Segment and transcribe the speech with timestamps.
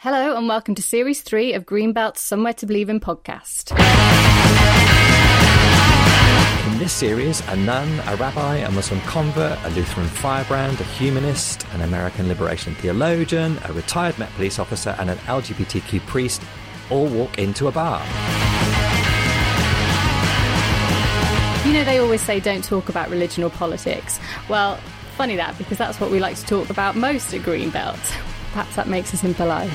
[0.00, 3.70] Hello, and welcome to Series 3 of Greenbelt's Somewhere to Believe in podcast.
[6.70, 11.66] In this series, a nun, a rabbi, a Muslim convert, a Lutheran firebrand, a humanist,
[11.72, 16.42] an American liberation theologian, a retired Met police officer, and an LGBTQ priest
[16.90, 18.00] all walk into a bar.
[21.66, 24.20] You know, they always say don't talk about religion or politics.
[24.50, 24.76] Well,
[25.16, 28.35] funny that, because that's what we like to talk about most at Greenbelt.
[28.56, 29.68] Perhaps that makes us impolite.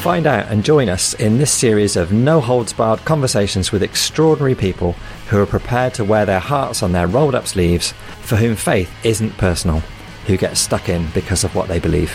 [0.00, 4.54] Find out and join us in this series of no holds barred conversations with extraordinary
[4.54, 4.92] people
[5.28, 8.90] who are prepared to wear their hearts on their rolled up sleeves, for whom faith
[9.04, 9.80] isn't personal,
[10.26, 12.10] who get stuck in because of what they believe.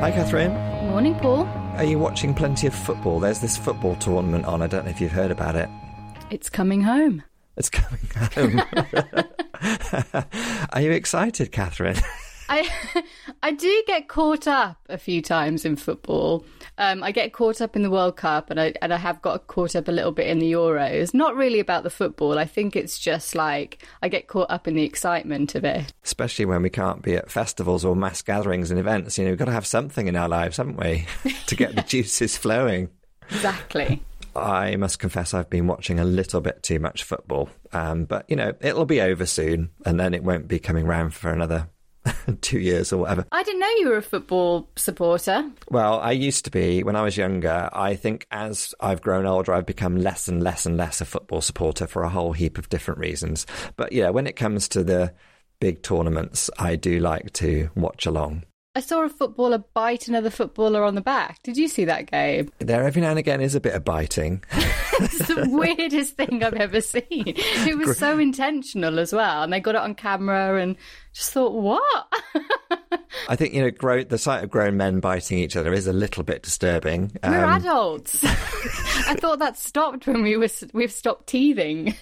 [0.00, 0.54] Hi, Catherine.
[0.88, 1.44] Morning, Paul.
[1.76, 3.20] Are you watching plenty of football?
[3.20, 4.60] There's this football tournament on.
[4.60, 5.68] I don't know if you've heard about it.
[6.30, 7.22] It's coming home.
[7.58, 8.62] It's coming home.
[10.72, 11.96] Are you excited, Catherine?
[12.48, 12.66] I
[13.42, 16.46] I do get caught up a few times in football.
[16.78, 19.48] Um, I get caught up in the World Cup, and I and I have got
[19.48, 21.12] caught up a little bit in the Euros.
[21.12, 22.38] Not really about the football.
[22.38, 25.92] I think it's just like I get caught up in the excitement of it.
[26.04, 29.18] Especially when we can't be at festivals or mass gatherings and events.
[29.18, 31.06] You know, we've got to have something in our lives, haven't we,
[31.48, 32.88] to get the juices flowing.
[33.30, 34.02] Exactly.
[34.36, 37.48] I must confess I've been watching a little bit too much football.
[37.72, 41.14] Um, but, you know, it'll be over soon and then it won't be coming round
[41.14, 41.68] for another
[42.40, 43.26] two years or whatever.
[43.32, 45.50] I didn't know you were a football supporter.
[45.70, 47.68] Well, I used to be when I was younger.
[47.72, 51.40] I think as I've grown older, I've become less and less and less a football
[51.40, 53.46] supporter for a whole heap of different reasons.
[53.76, 55.14] But yeah, when it comes to the
[55.60, 58.44] big tournaments, I do like to watch along.
[58.78, 61.42] I saw a footballer bite another footballer on the back.
[61.42, 62.52] Did you see that game?
[62.60, 64.44] There, every now and again, is a bit of biting.
[64.52, 67.02] it's the weirdest thing I've ever seen.
[67.10, 70.76] It was so intentional as well, and they got it on camera, and
[71.12, 72.06] just thought, what?
[73.28, 75.92] I think you know, grow, the sight of grown men biting each other is a
[75.92, 77.10] little bit disturbing.
[77.24, 78.22] We're um, adults.
[78.24, 81.96] I thought that stopped when we were we've stopped teething.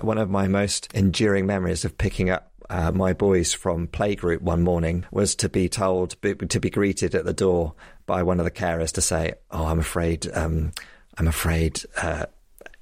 [0.00, 4.62] One of my most enduring memories of picking up uh, my boys from playgroup one
[4.62, 7.74] morning was to be told to be greeted at the door
[8.06, 10.72] by one of the carers to say, "Oh, I'm afraid, um,
[11.18, 12.26] I'm afraid uh,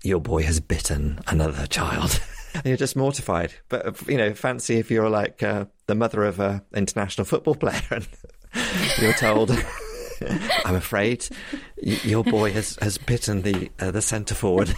[0.05, 2.23] your boy has bitten another child."
[2.55, 3.53] and you're just mortified.
[3.69, 7.83] But you know, fancy if you're like uh, the mother of an international football player
[7.91, 8.09] and
[9.01, 9.51] you're told.
[10.67, 11.27] I'm afraid
[11.79, 14.73] your boy has, has bitten the uh, the centre forward.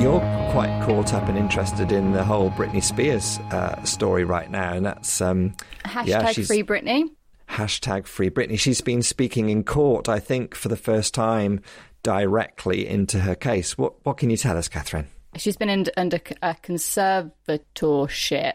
[0.00, 0.20] You're
[0.52, 4.84] quite caught up and interested in the whole Britney Spears uh, story right now, and
[4.84, 7.04] that's um, hashtag yeah, Free Britney.
[7.48, 8.58] Hashtag Free Britney.
[8.58, 11.60] She's been speaking in court, I think, for the first time
[12.02, 13.78] directly into her case.
[13.78, 15.06] What what can you tell us, Catherine?
[15.36, 18.52] She's been in, under a conservatorship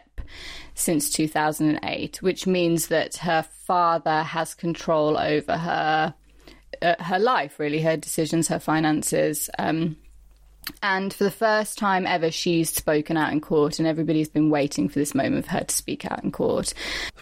[0.74, 6.14] since 2008, which means that her father has control over her
[6.82, 9.50] uh, her life, really, her decisions, her finances.
[9.58, 9.96] Um,
[10.82, 14.88] and for the first time ever, she's spoken out in court, and everybody's been waiting
[14.88, 16.74] for this moment for her to speak out in court.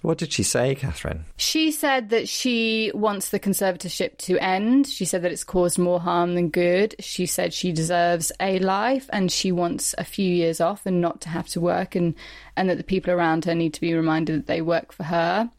[0.03, 1.25] What did she say, Catherine?
[1.37, 4.87] She said that she wants the conservatorship to end.
[4.87, 6.95] She said that it's caused more harm than good.
[7.01, 11.21] She said she deserves a life and she wants a few years off and not
[11.23, 12.15] to have to work, and,
[12.57, 15.51] and that the people around her need to be reminded that they work for her.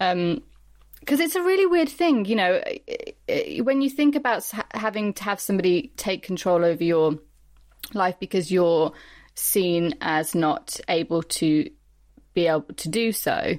[0.00, 0.42] Um,
[1.02, 2.62] because it's a really weird thing, you know,
[3.64, 7.18] when you think about having to have somebody take control over your
[7.92, 8.92] life because you're
[9.34, 11.68] seen as not able to
[12.34, 13.58] be able to do so.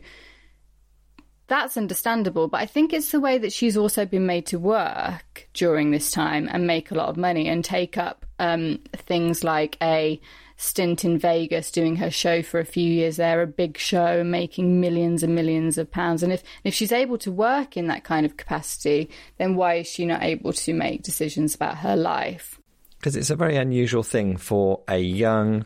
[1.47, 5.49] That's understandable, but I think it's the way that she's also been made to work
[5.53, 9.75] during this time and make a lot of money and take up um, things like
[9.81, 10.21] a
[10.63, 14.79] stint in Vegas doing her show for a few years there, a big show, making
[14.79, 16.23] millions and millions of pounds.
[16.23, 19.87] And if if she's able to work in that kind of capacity, then why is
[19.87, 22.59] she not able to make decisions about her life?
[22.97, 25.65] Because it's a very unusual thing for a young,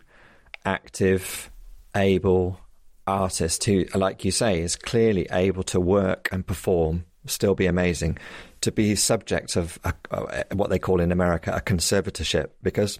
[0.66, 1.52] active,
[1.96, 2.60] able
[3.06, 8.18] artist who, like you say, is clearly able to work and perform, still be amazing,
[8.62, 9.94] to be subject of a,
[10.54, 13.00] what they call in America a conservatorship because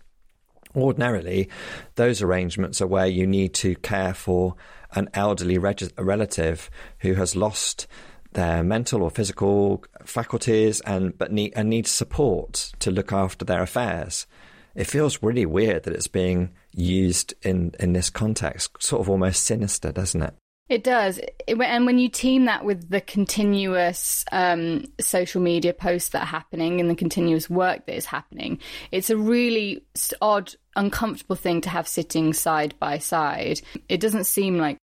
[0.76, 1.50] Ordinarily,
[1.96, 4.56] those arrangements are where you need to care for
[4.94, 6.70] an elderly reg- relative
[7.00, 7.88] who has lost
[8.34, 13.64] their mental or physical faculties and but need and needs support to look after their
[13.64, 14.28] affairs.
[14.76, 19.44] It feels really weird that it's being used in in this context, sort of almost
[19.44, 20.36] sinister, doesn't it?
[20.70, 21.18] It does.
[21.18, 26.26] It, and when you team that with the continuous um, social media posts that are
[26.26, 28.60] happening and the continuous work that is happening,
[28.92, 29.84] it's a really
[30.22, 33.62] odd, uncomfortable thing to have sitting side by side.
[33.88, 34.78] It doesn't seem like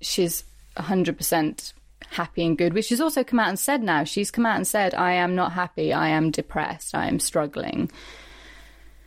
[0.00, 0.44] she's
[0.76, 1.72] 100%
[2.10, 4.02] happy and good, which she's also come out and said now.
[4.04, 5.92] She's come out and said, I am not happy.
[5.92, 6.94] I am depressed.
[6.94, 7.90] I am struggling.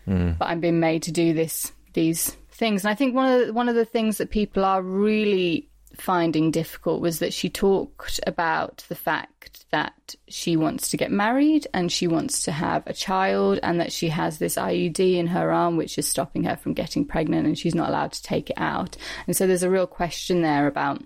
[0.08, 0.38] Mm.
[0.38, 2.84] But I'm being made to do this, these things.
[2.84, 5.69] And I think one of the, one of the things that people are really
[6.02, 11.68] finding difficult was that she talked about the fact that she wants to get married
[11.74, 15.52] and she wants to have a child and that she has this IUD in her
[15.52, 18.58] arm which is stopping her from getting pregnant and she's not allowed to take it
[18.58, 18.98] out.
[19.28, 21.04] And so there's a real question there about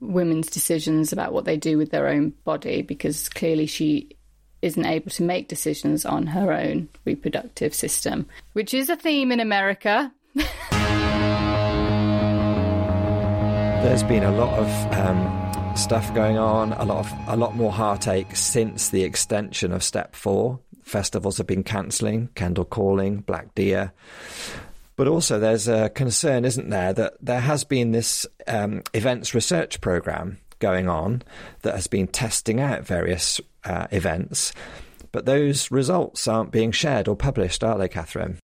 [0.00, 4.16] women's decisions about what they do with their own body because clearly she
[4.62, 9.40] isn't able to make decisions on her own reproductive system, which is a theme in
[9.40, 10.12] America.
[13.82, 17.72] There's been a lot of um, stuff going on, a lot of a lot more
[17.72, 20.60] heartache since the extension of Step Four.
[20.82, 23.92] Festivals have been cancelling, Kendal Calling, Black Deer.
[24.96, 29.80] But also, there's a concern, isn't there, that there has been this um, events research
[29.80, 31.22] program going on
[31.62, 34.52] that has been testing out various uh, events,
[35.10, 38.39] but those results aren't being shared or published, are they, Catherine?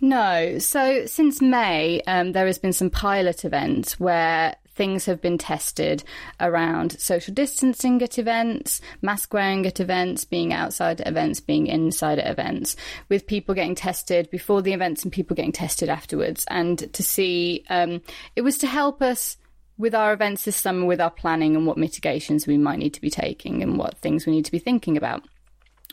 [0.00, 0.58] No.
[0.58, 6.04] So since May, um, there has been some pilot events where things have been tested
[6.38, 12.18] around social distancing at events, mask wearing at events, being outside at events, being inside
[12.18, 12.76] at events,
[13.08, 16.44] with people getting tested before the events and people getting tested afterwards.
[16.50, 18.02] And to see, um,
[18.36, 19.38] it was to help us
[19.78, 23.00] with our events this summer with our planning and what mitigations we might need to
[23.00, 25.22] be taking and what things we need to be thinking about.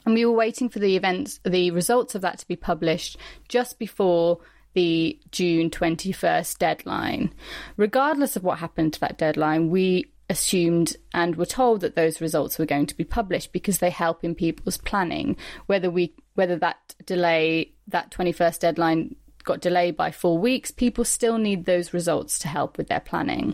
[0.05, 3.17] And we were waiting for the events, the results of that to be published
[3.47, 4.39] just before
[4.73, 7.33] the June 21st deadline.
[7.77, 12.57] Regardless of what happened to that deadline, we assumed and were told that those results
[12.57, 15.35] were going to be published because they help in people's planning.
[15.67, 21.37] Whether we whether that delay that 21st deadline got delayed by 4 weeks, people still
[21.37, 23.53] need those results to help with their planning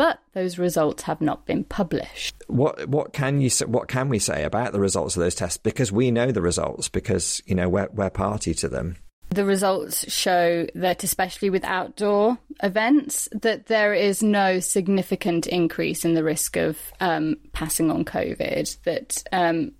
[0.00, 2.34] but those results have not been published.
[2.46, 5.58] What what can you what can we say about the results of those tests?
[5.58, 8.96] Because we know the results because you know we're we're party to them.
[9.28, 16.14] The results show that, especially with outdoor events, that there is no significant increase in
[16.14, 18.82] the risk of um, passing on COVID.
[18.84, 19.72] That um,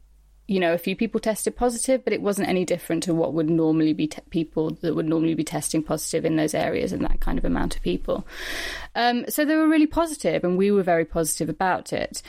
[0.50, 3.48] you know, a few people tested positive, but it wasn't any different to what would
[3.48, 7.20] normally be te- people that would normally be testing positive in those areas and that
[7.20, 8.26] kind of amount of people.
[8.96, 12.20] Um, so they were really positive, and we were very positive about it.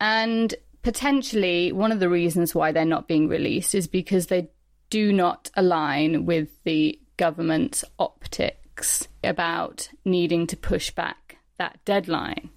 [0.00, 4.48] And potentially, one of the reasons why they're not being released is because they
[4.88, 12.50] do not align with the government's optics about needing to push back that deadline.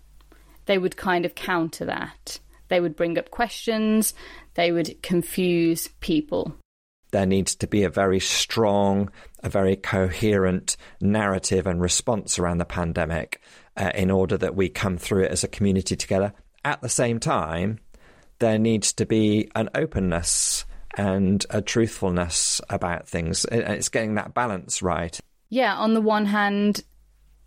[0.68, 2.40] They would kind of counter that.
[2.70, 4.14] They would bring up questions,
[4.56, 6.56] they would confuse people.
[7.12, 9.10] There needs to be a very strong,
[9.42, 13.42] a very coherent narrative and response around the pandemic
[13.78, 16.34] uh, in order that we come through it as a community together.
[16.66, 17.80] At the same time,
[18.40, 20.66] there needs to be an openness
[20.98, 23.46] and a truthfulness about things.
[23.52, 25.18] It's getting that balance right.
[25.50, 26.84] Yeah, on the one hand,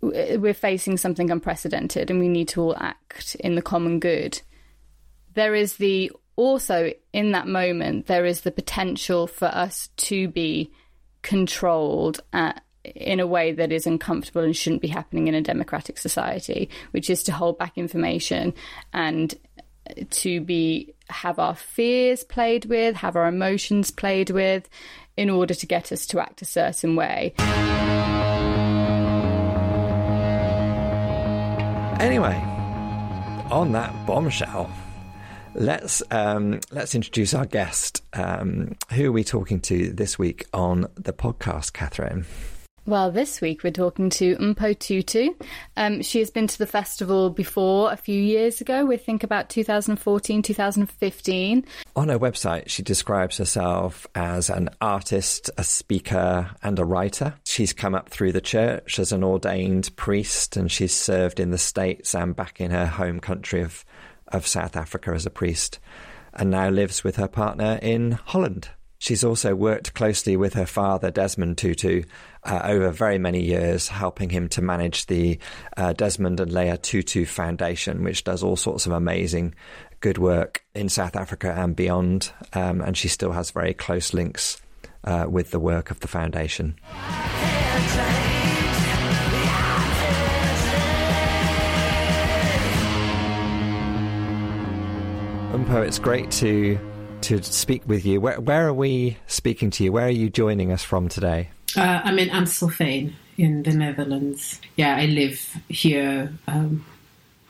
[0.01, 4.41] we're facing something unprecedented and we need to all act in the common good
[5.33, 10.71] there is the also in that moment there is the potential for us to be
[11.21, 15.97] controlled at, in a way that is uncomfortable and shouldn't be happening in a democratic
[15.97, 18.53] society, which is to hold back information
[18.93, 19.35] and
[20.09, 24.67] to be have our fears played with, have our emotions played with,
[25.17, 27.33] in order to get us to act a certain way.
[31.99, 32.35] Anyway,
[33.51, 34.71] on that bombshell.
[35.53, 38.03] Let's um, let's introduce our guest.
[38.13, 42.25] Um, who are we talking to this week on the podcast, Catherine?
[42.87, 45.29] Well, this week we're talking to Mpho Tutu.
[45.77, 48.85] Um, she has been to the festival before a few years ago.
[48.85, 51.65] We think about 2014, 2015.
[51.95, 57.35] On her website, she describes herself as an artist, a speaker, and a writer.
[57.45, 61.59] She's come up through the church as an ordained priest, and she's served in the
[61.59, 63.85] States and back in her home country of
[64.31, 65.79] of South Africa as a priest
[66.33, 68.69] and now lives with her partner in Holland.
[69.01, 72.03] She's also worked closely with her father, Desmond Tutu,
[72.43, 75.39] uh, over very many years, helping him to manage the
[75.75, 79.55] uh, Desmond and Leah Tutu Foundation, which does all sorts of amazing
[80.01, 82.31] good work in South Africa and beyond.
[82.53, 84.61] Um, and she still has very close links
[85.03, 86.75] uh, with the work of the foundation.
[95.51, 96.79] Mpho, it's great to
[97.23, 98.21] to speak with you.
[98.21, 99.91] Where, where are we speaking to you?
[99.91, 101.49] Where are you joining us from today?
[101.75, 104.61] Uh, I'm in Amstelveen in the Netherlands.
[104.77, 106.85] Yeah, I live here um,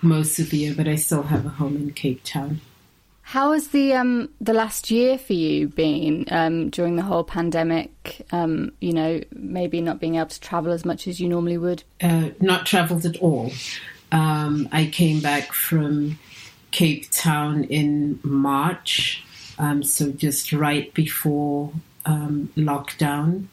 [0.01, 2.59] most of the year, but I still have a home in Cape Town.
[3.21, 8.25] How has the um, the last year for you been um, during the whole pandemic?
[8.31, 11.83] Um, you know, maybe not being able to travel as much as you normally would.
[12.01, 13.51] Uh, not travelled at all.
[14.11, 16.17] Um, I came back from
[16.71, 19.23] Cape Town in March,
[19.59, 21.71] um, so just right before
[22.05, 23.47] um, lockdown,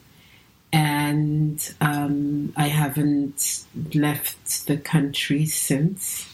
[0.71, 6.27] and I haven't left the country since.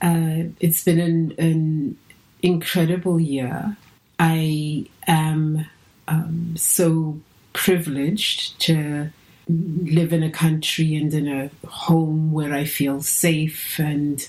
[0.00, 1.98] Uh, it's been an, an
[2.42, 3.76] incredible year.
[4.18, 5.66] I am
[6.08, 7.20] um, so
[7.52, 9.10] privileged to
[9.48, 14.26] live in a country and in a home where I feel safe and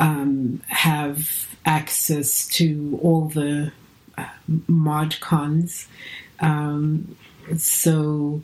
[0.00, 3.70] um, have access to all the
[4.18, 4.26] uh,
[4.66, 5.86] mod cons.
[6.40, 7.16] Um,
[7.56, 8.42] so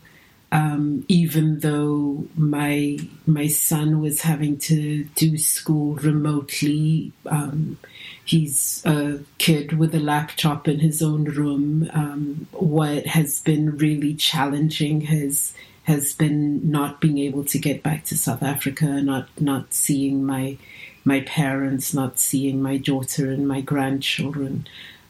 [0.53, 7.79] um, even though my my son was having to do school remotely, um,
[8.25, 11.91] he's a kid with a laptop in his own room.
[11.93, 15.53] Um, what has been really challenging has
[15.85, 20.59] has been not being able to get back to South Africa, not not seeing my
[21.07, 24.67] my parents, not seeing my daughter and my grandchildren,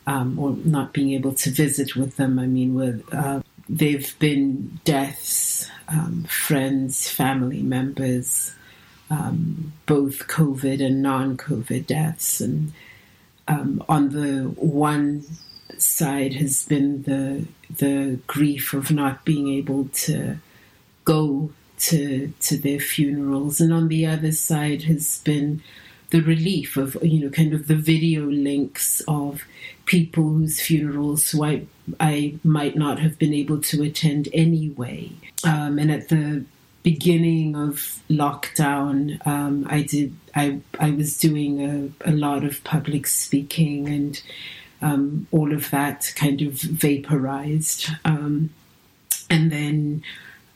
[0.07, 2.39] um, or not being able to visit with them.
[2.39, 8.55] I mean, with uh, they've been deaths, um, friends, family members,
[9.11, 12.73] um, both COVID and non-COVID deaths, and
[13.49, 15.25] um, on the one
[15.79, 20.37] side has been the the grief of not being able to
[21.05, 25.63] go to to their funerals, and on the other side has been
[26.11, 29.45] the relief of you know kind of the video links of
[29.87, 31.67] people whose funerals I
[32.01, 35.13] I might not have been able to attend anyway,
[35.45, 36.45] um, and at the
[36.83, 43.07] beginning of lockdown, um, I did I I was doing a, a lot of public
[43.07, 44.23] speaking and
[44.83, 48.51] um, all of that kind of vaporized, um,
[49.31, 50.05] and then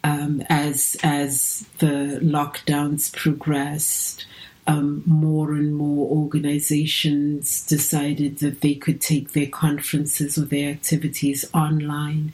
[0.04, 4.26] um, as as the lockdowns progressed.
[4.70, 11.44] Um, more and more organizations decided that they could take their conferences or their activities
[11.52, 12.32] online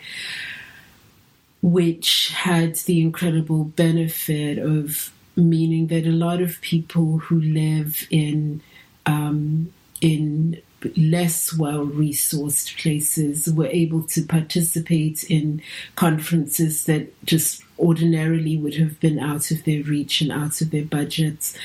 [1.62, 8.60] which had the incredible benefit of meaning that a lot of people who live in
[9.04, 10.60] um, in
[10.96, 15.62] less well resourced places were able to participate in
[15.96, 20.84] conferences that just ordinarily would have been out of their reach and out of their
[20.84, 21.56] budgets.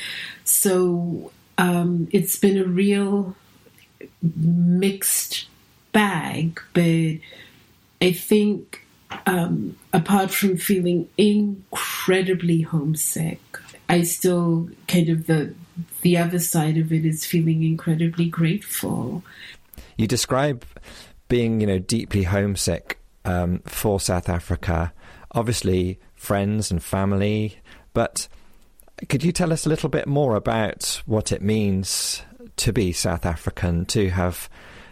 [0.44, 3.36] So um, it's been a real
[4.22, 5.46] mixed
[5.92, 7.18] bag, but
[8.00, 8.84] I think
[9.26, 13.40] um, apart from feeling incredibly homesick,
[13.92, 15.54] I still kind of the
[16.00, 19.22] the other side of it is feeling incredibly grateful.
[19.98, 20.64] You describe
[21.28, 24.94] being, you know, deeply homesick um, for South Africa.
[25.32, 27.58] Obviously, friends and family,
[27.92, 28.28] but
[29.10, 32.22] could you tell us a little bit more about what it means
[32.56, 34.48] to be South African, to have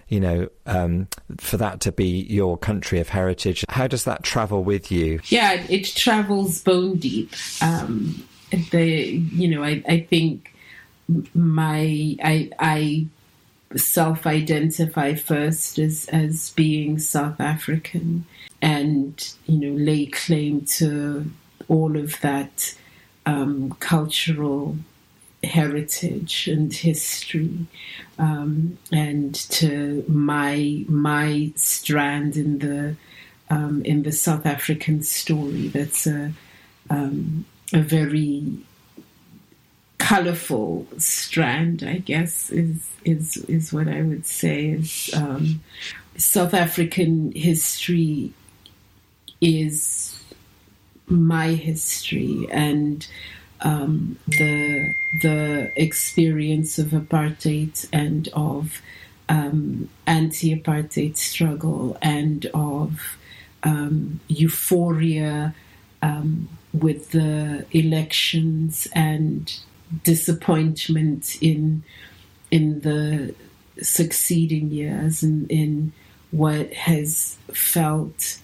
[0.08, 1.06] you know, um,
[1.38, 3.64] for that to be your country of heritage.
[3.68, 5.20] How does that travel with you?
[5.28, 7.32] Yeah, it travels bone deep.
[7.62, 10.54] Um, the you know, I, I think
[11.34, 13.06] my I I
[13.76, 18.24] self-identify first as as being South African,
[18.60, 21.30] and you know, lay claim to
[21.68, 22.74] all of that
[23.26, 24.76] um, cultural
[25.42, 27.66] heritage and history
[28.18, 32.96] um, and to my my strand in the
[33.48, 35.68] um, in the South African story.
[35.68, 36.32] That's a
[36.90, 38.58] um, a very
[39.98, 44.70] colorful strand I guess is is is what I would say.
[44.70, 45.62] Is um,
[46.16, 48.32] South African history
[49.40, 50.22] is
[51.06, 53.06] my history and
[53.62, 58.80] um, the the experience of apartheid and of
[59.28, 63.16] um, anti-apartheid struggle and of
[63.62, 65.54] um, euphoria
[66.02, 69.58] um, with the elections and
[70.04, 71.82] disappointment in
[72.50, 73.34] in the
[73.82, 75.92] succeeding years and in
[76.30, 78.38] what has felt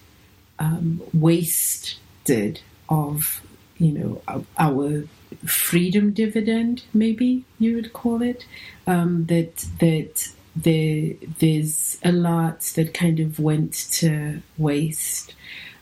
[0.59, 2.59] um, wasted
[2.89, 3.41] of
[3.77, 5.03] you know, our
[5.45, 8.45] freedom dividend, maybe you would call it,
[8.85, 15.35] um, that that there, there's a lot that kind of went to waste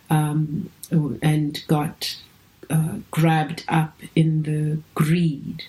[0.09, 0.69] um,
[1.21, 2.17] and got
[2.69, 5.63] uh, grabbed up in the greed.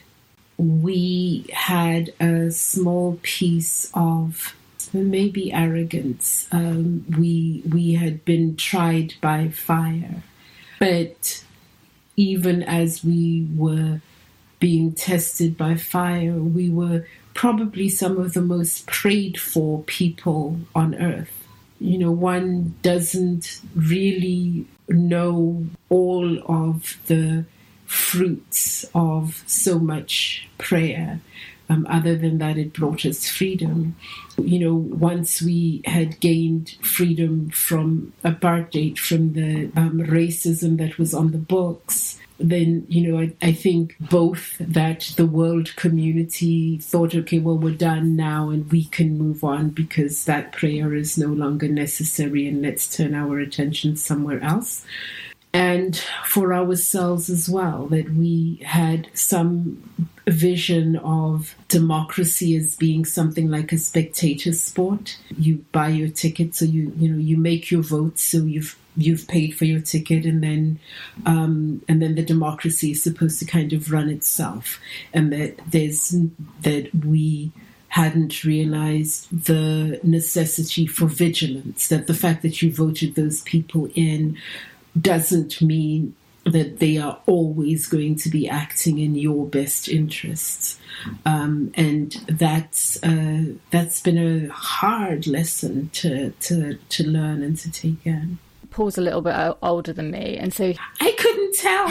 [0.58, 4.54] We had a small piece of
[4.92, 6.48] maybe arrogance.
[6.50, 10.22] Um, we we had been tried by fire,
[10.78, 11.44] but
[12.16, 14.00] even as we were
[14.58, 20.94] being tested by fire, we were probably some of the most prayed for people on
[20.94, 21.35] earth.
[21.78, 27.44] You know, one doesn't really know all of the
[27.86, 31.20] fruits of so much prayer.
[31.68, 33.96] Um, other than that, it brought us freedom.
[34.38, 41.12] You know, once we had gained freedom from apartheid, from the um, racism that was
[41.12, 47.14] on the books, then you know I, I, think both that the world community thought
[47.14, 51.28] okay well we're done now and we can move on because that prayer is no
[51.28, 54.84] longer necessary and let's turn our attention somewhere else.
[55.52, 59.82] And for ourselves as well that we had some
[60.26, 65.18] vision of democracy as being something like a spectator sport.
[65.38, 69.28] You buy your ticket so you you know you make your vote so you've you've
[69.28, 70.78] paid for your ticket and then
[71.24, 74.80] um, and then the democracy is supposed to kind of run itself
[75.12, 76.14] and that there's
[76.62, 77.52] that we
[77.88, 84.36] hadn't realized the necessity for vigilance that the fact that you voted those people in
[85.00, 86.14] doesn't mean
[86.46, 90.78] that they are always going to be acting in your best interests,
[91.24, 97.70] um, and that's uh, that's been a hard lesson to to to learn and to
[97.70, 98.38] take in.
[98.70, 101.88] Paul's a little bit older than me, and so I couldn't tell.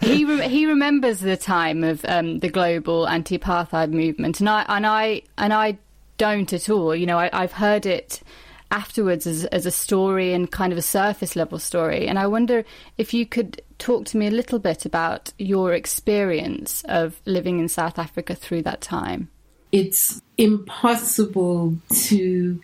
[0.00, 4.86] he re- he remembers the time of um, the global anti-apartheid movement, and I and
[4.86, 5.78] I and I
[6.18, 6.94] don't at all.
[6.94, 8.22] You know, I, I've heard it
[8.70, 12.06] afterwards as, as a story and kind of a surface level story.
[12.06, 12.64] And I wonder
[12.98, 17.68] if you could talk to me a little bit about your experience of living in
[17.68, 19.28] South Africa through that time
[19.72, 22.60] it's impossible to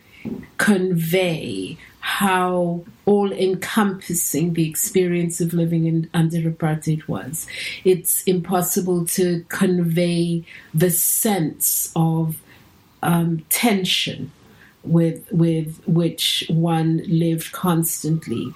[0.58, 7.46] convey how all encompassing the experience of living in, under apartheid was.
[7.84, 12.40] It's impossible to convey the sense of
[13.02, 14.30] um, tension
[14.82, 18.52] with with which one lived constantly.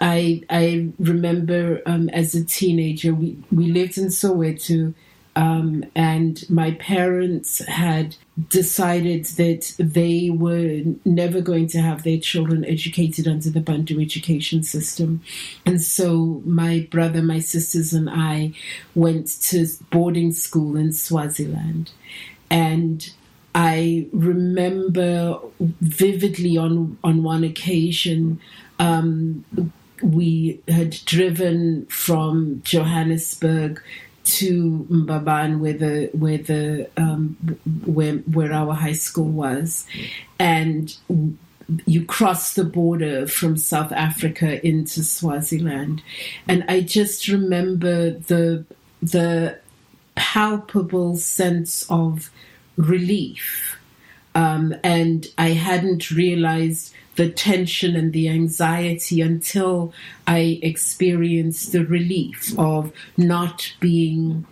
[0.00, 4.94] I I remember um, as a teenager we, we lived in Soweto
[5.36, 8.16] um, and my parents had
[8.48, 14.62] decided that they were never going to have their children educated under the Bantu education
[14.62, 15.22] system.
[15.66, 18.54] And so my brother, my sisters, and I
[18.94, 21.92] went to boarding school in Swaziland.
[22.50, 23.08] And
[23.54, 28.40] I remember vividly on, on one occasion,
[28.78, 29.44] um,
[30.02, 33.82] we had driven from Johannesburg
[34.26, 37.36] to Mbabane, where the where the um,
[37.84, 39.86] where where our high school was,
[40.38, 40.96] and
[41.86, 46.02] you cross the border from South Africa into Swaziland,
[46.48, 48.64] and I just remember the
[49.02, 49.58] the
[50.16, 52.30] palpable sense of
[52.76, 53.75] relief,
[54.36, 59.94] um, and I hadn't realized the tension and the anxiety until
[60.26, 64.44] I experienced the relief of not being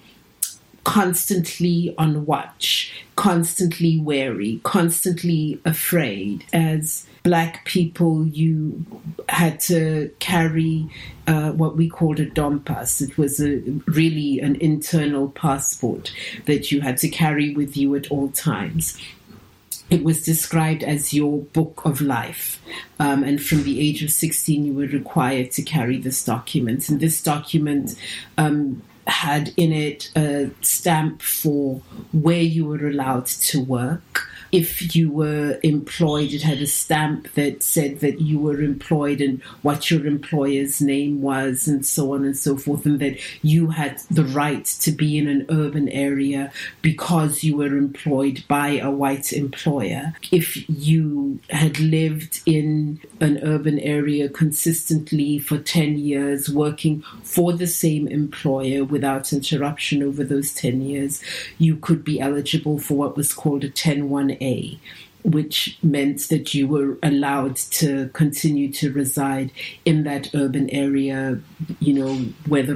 [0.84, 6.46] constantly on watch, constantly wary, constantly afraid.
[6.54, 8.86] As black people, you
[9.28, 10.88] had to carry
[11.26, 13.02] uh, what we called a dompas.
[13.02, 16.10] It was a, really an internal passport
[16.46, 18.98] that you had to carry with you at all times
[19.90, 22.60] it was described as your book of life.
[22.98, 26.88] Um, and from the age of 16, you were required to carry this document.
[26.88, 27.94] And this document
[28.38, 31.80] um, had in it a stamp for
[32.12, 37.64] where you were allowed to work, if you were employed, it had a stamp that
[37.64, 42.36] said that you were employed and what your employer's name was, and so on and
[42.36, 47.42] so forth, and that you had the right to be in an urban area because
[47.42, 50.14] you were employed by a white employer.
[50.30, 57.66] If you had lived in an urban area consistently for 10 years, working for the
[57.66, 61.22] same employer without interruption over those 10 years,
[61.58, 64.78] you could be eligible for what was called a 10 1 a.
[65.24, 69.50] which meant that you were allowed to continue to reside
[69.90, 71.40] in that urban area,
[71.80, 72.12] you know,
[72.46, 72.74] whether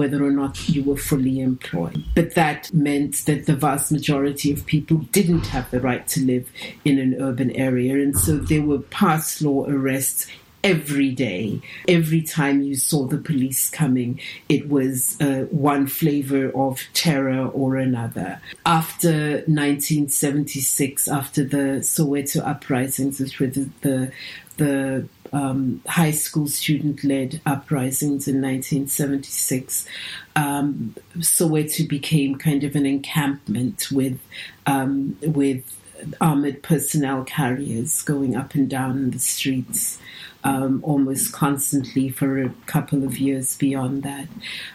[0.00, 2.00] whether or not you were fully employed.
[2.14, 6.46] But that meant that the vast majority of people didn't have the right to live
[6.84, 10.28] in an urban area, and so there were pass law arrests
[10.64, 11.60] every day.
[11.86, 17.76] Every time you saw the police coming, it was uh, one flavor of terror or
[17.76, 18.40] another.
[18.66, 24.12] After 1976, after the Soweto uprisings, which were the, the,
[24.56, 29.86] the um, high school student led uprisings in 1976,
[30.36, 34.18] um, Soweto became kind of an encampment with,
[34.66, 35.64] um, with
[36.20, 39.98] armored personnel carriers going up and down the streets
[40.44, 44.28] um, almost constantly for a couple of years beyond that.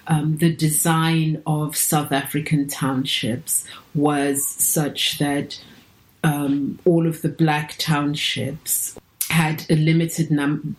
[0.08, 5.62] Um, the design of South African townships was such that
[6.24, 8.98] um, all of the black townships
[9.34, 10.76] had a limited num-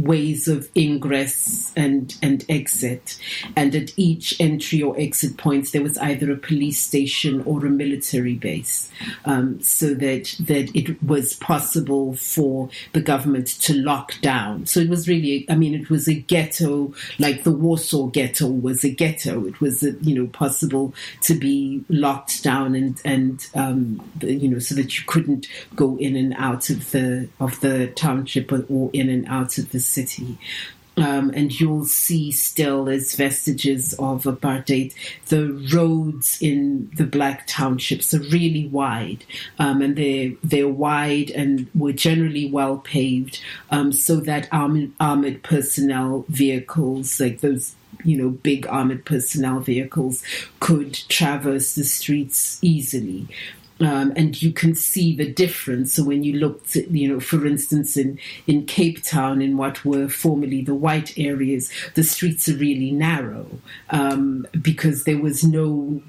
[0.00, 3.18] ways of ingress and and exit,
[3.54, 7.70] and at each entry or exit points there was either a police station or a
[7.70, 8.90] military base,
[9.26, 14.64] um, so that that it was possible for the government to lock down.
[14.64, 18.84] So it was really, I mean, it was a ghetto like the Warsaw ghetto was
[18.84, 19.46] a ghetto.
[19.46, 24.58] It was a, you know possible to be locked down and and um, you know
[24.58, 29.08] so that you couldn't go in and out of the of the township or in
[29.08, 30.38] and out of the city.
[30.94, 34.92] Um, and you'll see still as vestiges of apartheid.
[35.28, 39.24] The roads in the black townships are really wide,
[39.58, 43.40] um, and they're they're wide and were generally well paved,
[43.70, 50.22] um, so that armored, armored personnel vehicles like those you know, big armored personnel vehicles
[50.60, 53.28] could traverse the streets easily.
[53.82, 55.94] Um, and you can see the difference.
[55.94, 59.84] So when you looked, at, you know, for instance, in in Cape Town, in what
[59.84, 63.46] were formerly the white areas, the streets are really narrow
[63.90, 66.00] um, because there was no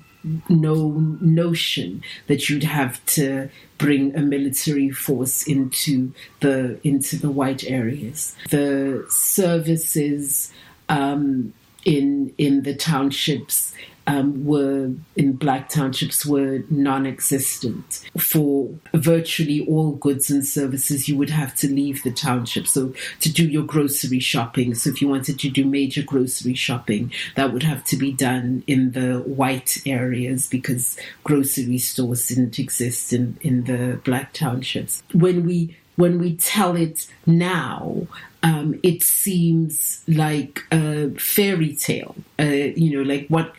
[0.47, 7.63] no notion that you'd have to bring a military force into the into the white
[7.65, 8.35] areas.
[8.49, 10.51] The services
[10.89, 11.53] um,
[11.85, 13.73] in in the townships
[14.05, 18.03] um, were in black townships were non-existent.
[18.17, 22.67] For virtually all goods and services, you would have to leave the township.
[22.67, 27.11] So to do your grocery shopping, so if you wanted to do major grocery shopping,
[27.35, 33.13] that would have to be done in the white areas because grocery stores didn't exist
[33.13, 35.03] in, in the black townships.
[35.13, 38.07] When we when we tell it now,
[38.43, 42.15] um, it seems like a fairy tale.
[42.37, 43.53] Uh, you know, like what?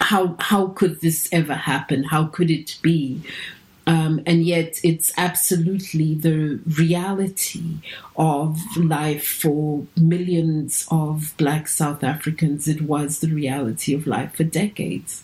[0.00, 2.04] How how could this ever happen?
[2.04, 3.22] How could it be?
[3.88, 7.78] Um, and yet, it's absolutely the reality
[8.16, 12.68] of life for millions of Black South Africans.
[12.68, 15.22] It was the reality of life for decades.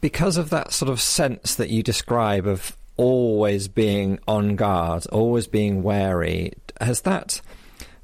[0.00, 5.46] Because of that sort of sense that you describe of always being on guard, always
[5.46, 7.40] being wary, has that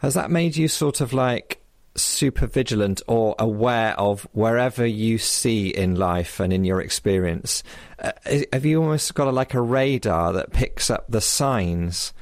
[0.05, 1.63] has that made you sort of like
[1.97, 7.63] super vigilant or aware of wherever you see in life and in your experience?
[7.99, 8.13] Uh,
[8.53, 12.13] have you almost got a, like a radar that picks up the signs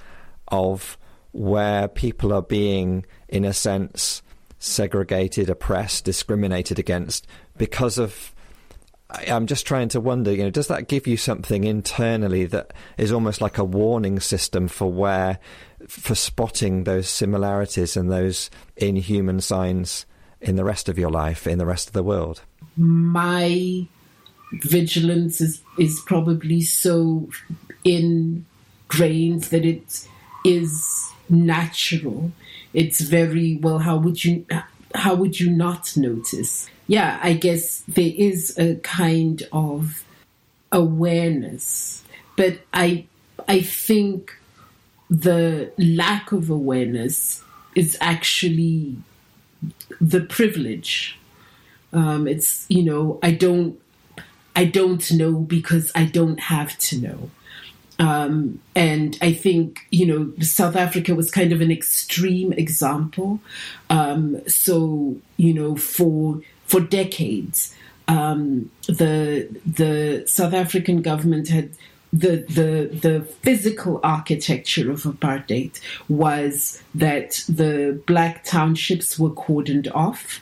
[0.47, 0.97] of
[1.33, 4.23] where people are being, in a sense,
[4.61, 8.33] segregated, oppressed, discriminated against because of
[9.29, 13.13] I'm just trying to wonder, you know, does that give you something internally that is
[13.13, 15.39] almost like a warning system for where,
[16.01, 20.07] for spotting those similarities and those inhuman signs
[20.41, 22.43] in the rest of your life, in the rest of the world?
[22.77, 23.87] My
[24.53, 27.29] vigilance is, is probably so
[27.85, 30.09] ingrained that it
[30.45, 32.33] is natural.
[32.75, 33.79] It's very well.
[33.79, 34.47] How would you?
[34.95, 36.69] How would you not notice?
[36.87, 40.05] yeah, I guess there is a kind of
[40.71, 42.03] awareness,
[42.37, 43.07] but I
[43.49, 44.37] I think
[45.13, 47.45] the lack of awareness
[47.77, 48.97] is actually
[50.01, 51.19] the privilege.
[51.93, 53.79] Um, it's you know I don't
[54.57, 57.31] I don't know because I don't have to know.
[57.99, 63.39] Um, and I think, you know, South Africa was kind of an extreme example.
[63.91, 67.75] Um, so, you know, for for decades.
[68.09, 71.71] Um, the the South African government had
[72.13, 80.41] the the the physical architecture of apartheid was that the black townships were cordoned off,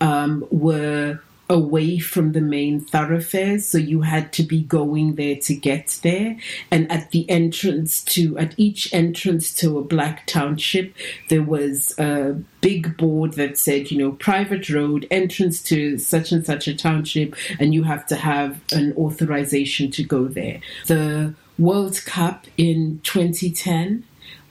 [0.00, 5.54] um, were away from the main thoroughfares, so you had to be going there to
[5.54, 6.38] get there.
[6.70, 10.94] And at the entrance to, at each entrance to a black township,
[11.28, 16.46] there was a big board that said, you know, private road, entrance to such and
[16.46, 20.60] such a township, and you have to have an authorization to go there.
[20.86, 24.04] The World Cup in 2010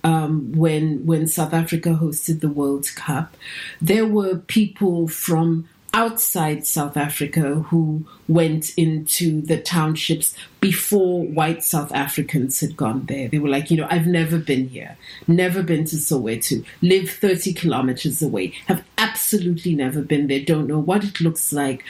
[0.05, 3.37] um, when when South Africa hosted the World Cup,
[3.81, 11.91] there were people from outside South Africa who went into the townships before white South
[11.93, 13.27] Africans had gone there.
[13.27, 17.53] They were like, you know, I've never been here, never been to Soweto, live 30
[17.53, 21.83] kilometers away, have absolutely never been there, don't know what it looks like.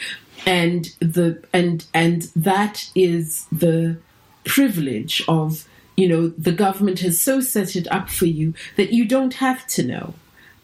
[0.45, 3.97] And the and and that is the
[4.43, 9.05] privilege of you know the government has so set it up for you that you
[9.05, 10.13] don't have to know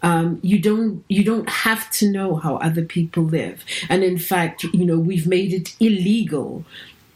[0.01, 3.63] um, you don't you don't have to know how other people live.
[3.89, 6.65] And in fact you know we've made it illegal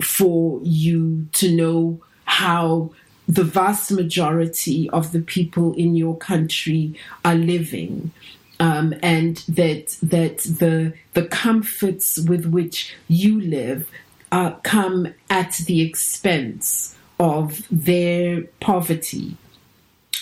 [0.02, 2.92] for you to know how
[3.28, 6.94] the vast majority of the people in your country
[7.24, 8.12] are living.
[8.60, 13.90] Um, and that that the the comforts with which you live
[14.32, 19.38] uh, come at the expense of their poverty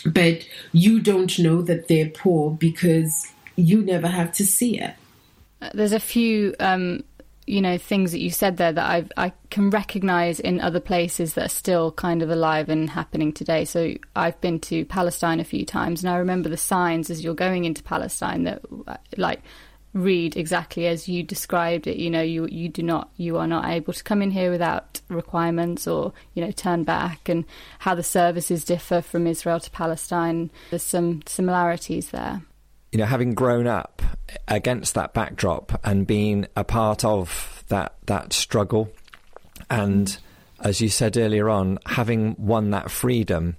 [0.05, 4.95] but you don't know that they're poor because you never have to see it.
[5.61, 7.03] Uh, there's a few, um,
[7.47, 11.33] you know, things that you said there that I've, I can recognise in other places
[11.33, 13.65] that are still kind of alive and happening today.
[13.65, 17.35] So I've been to Palestine a few times, and I remember the signs as you're
[17.35, 19.41] going into Palestine that, uh, like,
[19.93, 21.97] read exactly as you described it.
[21.97, 25.01] You know, you you do not you are not able to come in here without
[25.09, 27.45] requirements or you know turn back, and
[27.79, 30.51] how the services differ from Israel to Palestine.
[30.69, 32.41] There's some similarities there.
[32.91, 34.01] You know, having grown up
[34.47, 38.91] against that backdrop and being a part of that that struggle,
[39.69, 40.17] and
[40.59, 43.57] as you said earlier on, having won that freedom,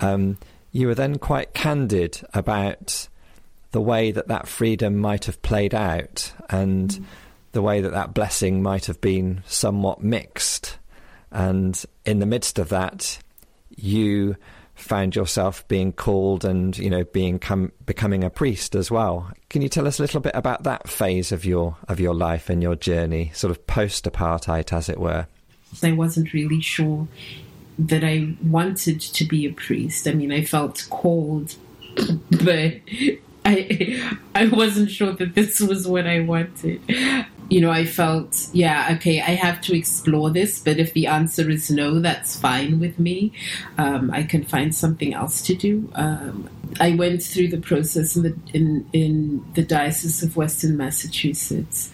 [0.00, 0.38] um,
[0.72, 3.08] you were then quite candid about
[3.76, 7.04] the way that that freedom might have played out and mm.
[7.52, 10.78] the way that that blessing might have been somewhat mixed.
[11.30, 13.18] And in the midst of that,
[13.76, 14.36] you
[14.74, 19.30] found yourself being called and you know being com- becoming a priest as well.
[19.50, 22.48] Can you tell us a little bit about that phase of your of your life
[22.48, 25.26] and your journey, sort of post apartheid, as it were?
[25.82, 27.08] I wasn't really sure
[27.78, 30.08] that I wanted to be a priest.
[30.08, 31.56] I mean, I felt called,
[32.30, 32.72] but
[33.46, 36.80] I I wasn't sure that this was what I wanted.
[37.48, 41.48] You know, I felt, yeah, okay, I have to explore this, but if the answer
[41.48, 43.32] is no, that's fine with me.
[43.78, 45.88] Um, I can find something else to do.
[45.94, 51.92] Um, I went through the process in the in in the Diocese of Western Massachusetts.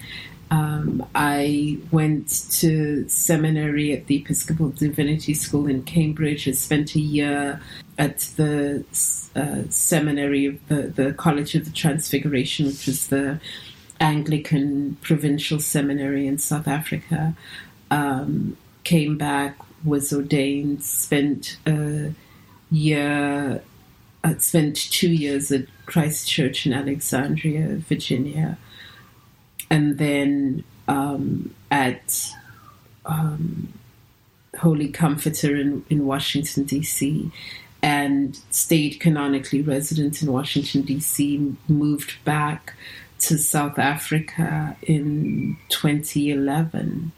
[0.50, 2.28] Um, I went
[2.60, 6.46] to seminary at the Episcopal Divinity School in Cambridge.
[6.48, 7.60] I spent a year
[8.02, 8.84] at the
[9.36, 13.40] uh, seminary of the, the College of the Transfiguration, which was the
[14.00, 17.34] Anglican provincial seminary in South Africa.
[17.90, 22.12] Um, came back, was ordained, spent a
[22.70, 23.62] year,
[24.24, 28.58] uh, spent two years at Christ Church in Alexandria, Virginia
[29.72, 32.30] and then um, at
[33.06, 33.72] um,
[34.58, 37.30] Holy Comforter in, in Washington, D.C.,
[37.82, 42.74] and stayed canonically resident in Washington, D.C., moved back
[43.20, 47.12] to South Africa in 2011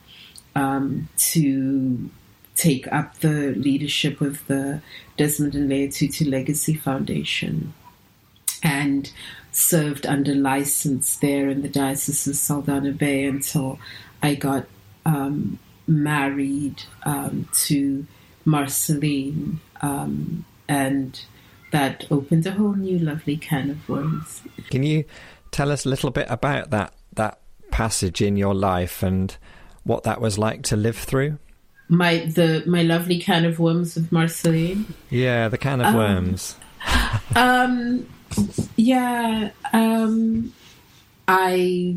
[0.54, 2.10] um, to
[2.56, 4.80] take up the leadership of the
[5.16, 7.74] Desmond and Leah Tutu Legacy Foundation.
[8.62, 9.12] And
[9.52, 13.78] served under license there in the Diocese of Saldanha Bay until
[14.22, 14.66] I got
[15.06, 18.06] um, married um, to
[18.44, 21.20] Marceline, um, and
[21.70, 24.42] that opens a whole new lovely can of worms.
[24.70, 25.04] Can you
[25.50, 29.36] tell us a little bit about that that passage in your life and
[29.82, 31.38] what that was like to live through?
[31.88, 34.86] My the my lovely can of worms with Marceline.
[35.10, 36.56] Yeah, the can of um, worms.
[37.36, 38.06] um,
[38.76, 40.52] yeah, um,
[41.28, 41.96] I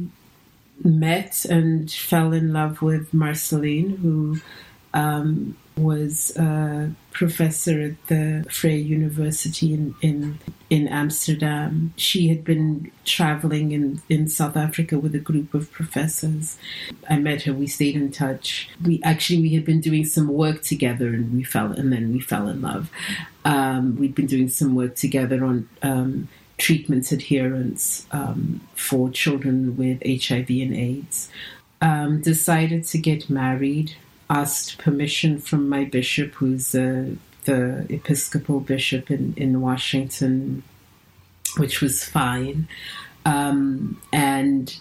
[0.83, 4.37] met and fell in love with Marceline, who
[4.93, 11.93] um, was a professor at the Vrije University in, in in Amsterdam.
[11.95, 16.57] She had been traveling in, in South Africa with a group of professors.
[17.09, 18.69] I met her, we stayed in touch.
[18.83, 22.19] We actually we had been doing some work together and we fell and then we
[22.19, 22.91] fell in love.
[23.45, 26.27] Um, we'd been doing some work together on um,
[26.57, 31.29] treatment adherence um, for children with HIV and AIDS.
[31.81, 33.95] um, decided to get married,
[34.29, 37.11] asked permission from my bishop, who's uh,
[37.45, 40.63] the Episcopal bishop in, in Washington,
[41.57, 42.67] which was fine.
[43.25, 44.75] Um, and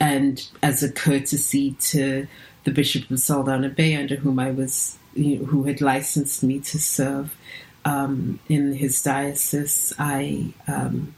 [0.00, 2.26] and as a courtesy to
[2.64, 6.60] the Bishop of Saldanha Bay, under whom I was, you know, who had licensed me
[6.60, 7.36] to serve
[7.84, 11.14] um, in his diocese, I um,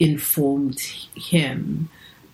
[0.00, 1.88] informed him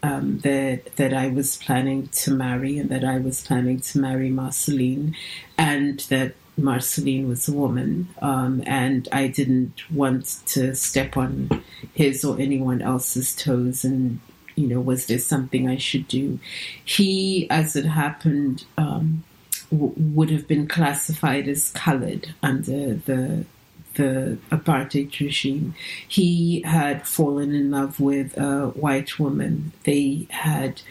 [0.04, 4.28] um, that that I was planning to marry and that I was planning to marry
[4.28, 5.16] Marceline,
[5.56, 11.64] and that Marceline was a woman, um, and I didn't want to step on
[11.94, 13.82] his or anyone else's toes.
[13.82, 14.20] And
[14.56, 16.38] you know, was there something I should do?
[16.84, 19.24] He, as it happened, um,
[19.70, 23.46] w- would have been classified as coloured under the
[23.94, 25.74] the apartheid regime.
[26.06, 29.72] He had fallen in love with a white woman.
[29.84, 30.82] They had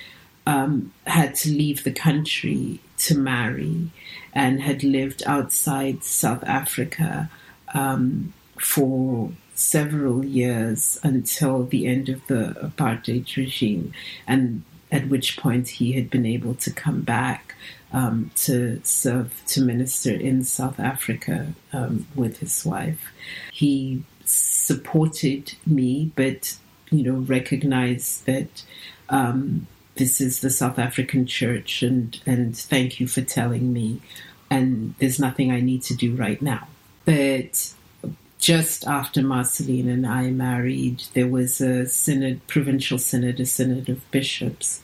[0.45, 3.89] um, had to leave the country to marry
[4.33, 7.29] and had lived outside South Africa
[7.73, 13.93] um, for several years until the end of the apartheid regime,
[14.27, 17.55] and at which point he had been able to come back
[17.93, 23.13] um, to serve, to minister in South Africa um, with his wife.
[23.51, 26.57] He supported me, but
[26.89, 28.63] you know, recognized that
[29.09, 34.01] um, this is the South African church, and and thank you for telling me.
[34.49, 36.67] And there's nothing I need to do right now.
[37.05, 37.73] But
[38.37, 44.09] just after Marceline and I married, there was a synod, provincial synod, a synod of
[44.11, 44.81] bishops,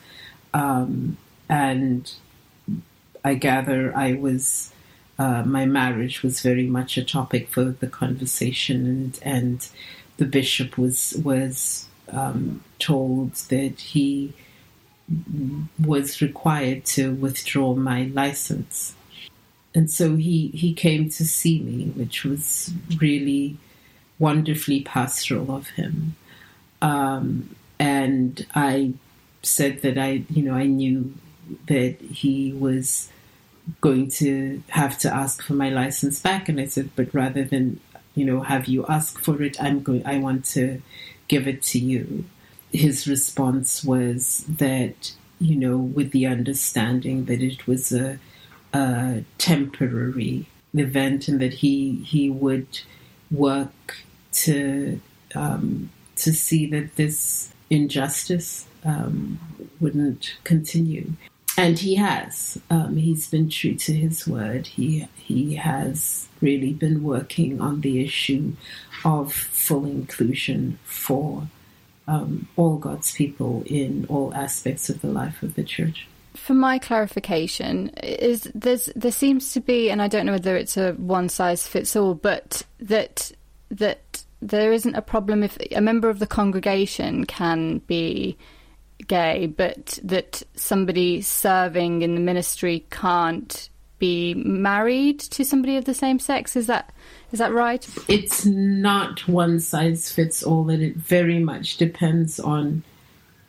[0.54, 1.16] um,
[1.48, 2.12] and
[3.24, 4.72] I gather I was.
[5.18, 9.68] Uh, my marriage was very much a topic for the conversation, and and
[10.16, 14.32] the bishop was was um, told that he
[15.84, 18.94] was required to withdraw my license.
[19.74, 23.56] And so he, he came to see me, which was really
[24.18, 26.16] wonderfully pastoral of him.
[26.82, 28.94] Um, and I
[29.42, 31.14] said that I, you know, I knew
[31.66, 33.08] that he was
[33.80, 36.48] going to have to ask for my license back.
[36.48, 37.80] And I said, but rather than,
[38.14, 40.82] you know, have you ask for it, I'm going, I want to
[41.28, 42.24] give it to you
[42.72, 48.18] his response was that, you know, with the understanding that it was a,
[48.72, 52.80] a temporary event and that he he would
[53.30, 53.98] work
[54.32, 55.00] to
[55.34, 59.38] um, to see that this injustice um,
[59.80, 61.12] wouldn't continue.
[61.60, 62.58] And he has.
[62.70, 64.66] Um, he's been true to his word.
[64.66, 68.54] He he has really been working on the issue
[69.04, 71.46] of full inclusion for
[72.08, 76.08] um, all God's people in all aspects of the life of the church.
[76.34, 80.78] For my clarification, is there's there seems to be, and I don't know whether it's
[80.78, 83.32] a one size fits all, but that
[83.70, 88.38] that there isn't a problem if a member of the congregation can be
[89.08, 95.94] gay, but that somebody serving in the ministry can't be married to somebody of the
[95.94, 96.56] same sex.
[96.56, 96.92] Is that
[97.32, 97.86] is that right?
[98.08, 100.68] It's not one size fits all.
[100.70, 102.82] and it very much depends on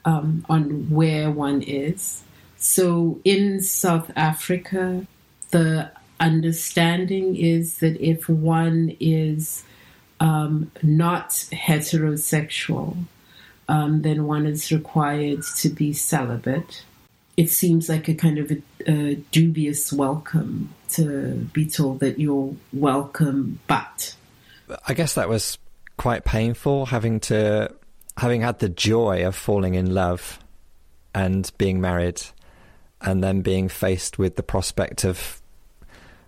[0.05, 2.21] um, on where one is.
[2.57, 5.07] So in South Africa,
[5.49, 9.63] the understanding is that if one is
[10.19, 12.97] um, not heterosexual,
[13.67, 16.83] um, then one is required to be celibate
[17.37, 22.53] it seems like a kind of a, a, dubious welcome to be told that you're
[22.73, 24.15] welcome, but.
[24.87, 25.57] I guess that was
[25.97, 27.73] quite painful having to,
[28.17, 30.39] having had the joy of falling in love
[31.15, 32.21] and being married,
[33.01, 35.41] and then being faced with the prospect of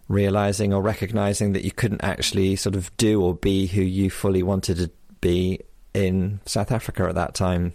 [0.08, 4.44] realizing or recognizing that you couldn't actually sort of do or be who you fully
[4.44, 4.92] wanted to
[5.22, 5.60] be
[5.94, 7.74] in South Africa at that time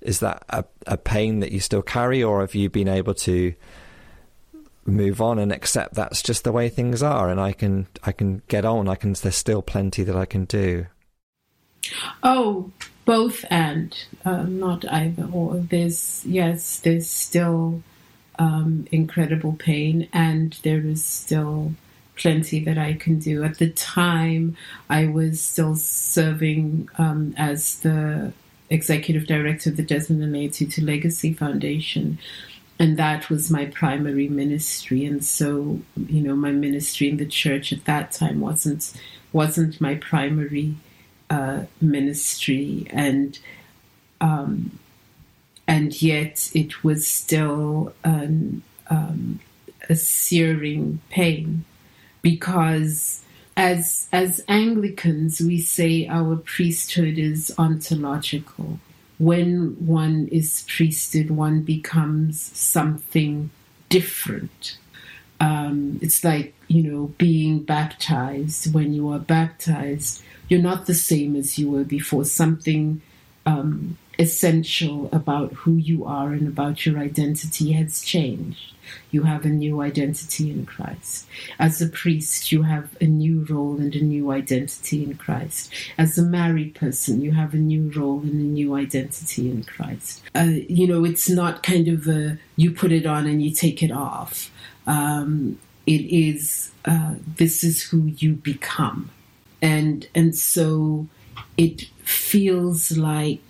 [0.00, 3.54] is that a, a pain that you still carry, or have you been able to
[4.88, 8.42] move on and accept that's just the way things are, and I can I can
[8.48, 8.88] get on.
[8.88, 9.12] I can.
[9.12, 10.86] There's still plenty that I can do.
[12.22, 12.70] Oh,
[13.04, 15.56] both and uh, not either or.
[15.56, 17.82] There's yes, there's still
[18.38, 21.74] um, incredible pain, and there is still
[22.18, 23.44] plenty that I can do.
[23.44, 24.56] At the time,
[24.90, 28.32] I was still serving um, as the
[28.70, 32.18] executive director of the Desmond and Tutu Legacy Foundation.
[32.78, 35.04] And that was my primary ministry.
[35.04, 38.92] And so, you know, my ministry in the church at that time wasn't
[39.32, 40.74] wasn't my primary
[41.30, 42.86] uh, ministry.
[42.90, 43.38] And
[44.20, 44.78] um,
[45.66, 49.38] and yet it was still an, um,
[49.88, 51.64] a searing pain
[52.28, 53.22] because
[53.56, 58.78] as as Anglicans we say our priesthood is ontological.
[59.18, 63.50] When one is priested, one becomes something
[63.88, 64.76] different.
[65.40, 68.74] Um, it's like you know being baptized.
[68.74, 72.24] When you are baptized, you're not the same as you were before.
[72.26, 73.00] Something
[73.46, 78.74] um, essential about who you are and about your identity has changed.
[79.10, 81.26] You have a new identity in Christ.
[81.58, 85.72] As a priest, you have a new role and a new identity in Christ.
[85.98, 90.22] As a married person, you have a new role and a new identity in Christ.
[90.34, 93.82] Uh, you know, it's not kind of a you put it on and you take
[93.82, 94.50] it off.
[94.86, 99.10] Um, it is uh, this is who you become,
[99.62, 101.06] and and so
[101.56, 103.40] it feels like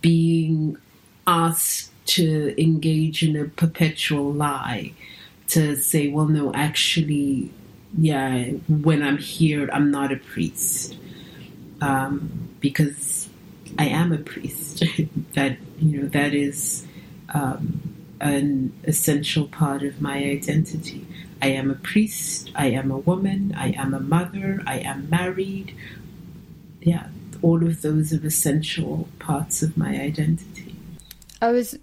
[0.00, 0.76] being
[1.26, 4.92] asked to engage in a perpetual lie
[5.48, 7.50] to say, well, no, actually,
[7.96, 10.96] yeah, when I'm here, I'm not a priest.
[11.80, 13.28] Um, because
[13.78, 14.82] I am a priest.
[15.34, 16.86] that, you know, that is
[17.34, 21.06] um, an essential part of my identity.
[21.40, 25.74] I am a priest, I am a woman, I am a mother, I am married.
[26.80, 27.08] Yeah,
[27.42, 30.74] all of those are essential parts of my identity.
[31.40, 31.78] I was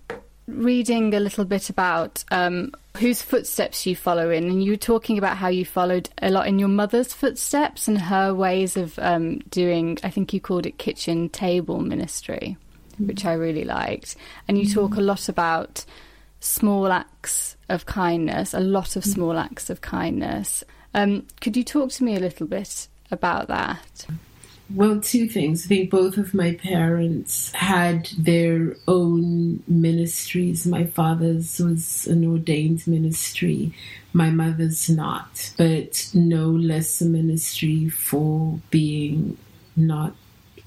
[0.48, 5.18] reading a little bit about um, whose footsteps you follow in, and you were talking
[5.18, 9.40] about how you followed a lot in your mother's footsteps and her ways of um,
[9.50, 12.58] doing, I think you called it kitchen table ministry,
[12.94, 13.08] mm-hmm.
[13.08, 14.16] which I really liked.
[14.48, 14.80] And you mm-hmm.
[14.80, 15.86] talk a lot about
[16.40, 19.14] small acts of kindness, a lot of mm-hmm.
[19.14, 20.64] small acts of kindness.
[20.94, 24.06] Um, could you talk to me a little bit about that?
[24.74, 25.66] Well, two things.
[25.66, 30.66] I think both of my parents had their own ministries.
[30.66, 33.74] My father's was an ordained ministry,
[34.14, 39.38] my mother's not, but no less a ministry for being
[39.76, 40.16] not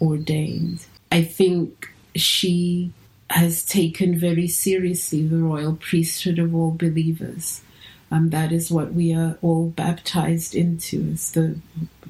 [0.00, 0.84] ordained.
[1.10, 2.92] I think she
[3.30, 7.62] has taken very seriously the royal priesthood of all believers.
[8.10, 11.56] Um, that is what we are all baptized into, is the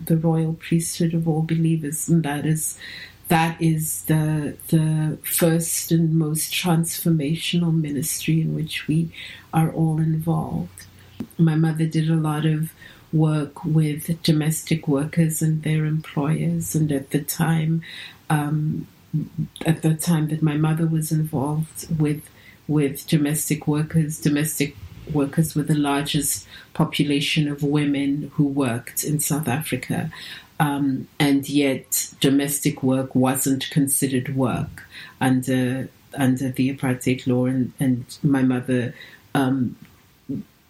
[0.07, 2.79] the royal priesthood of all believers, and that is
[3.29, 9.11] that is the the first and most transformational ministry in which we
[9.53, 10.87] are all involved.
[11.37, 12.73] My mother did a lot of
[13.13, 17.83] work with domestic workers and their employers, and at the time,
[18.31, 18.87] um,
[19.67, 22.23] at the time that my mother was involved with
[22.69, 24.77] with domestic workers, domestic
[25.13, 30.11] workers were the largest population of women who worked in South Africa.
[30.61, 34.87] Um, and yet, domestic work wasn't considered work
[35.21, 37.47] under under the apartheid law.
[37.47, 38.95] And, and my mother
[39.35, 39.77] um,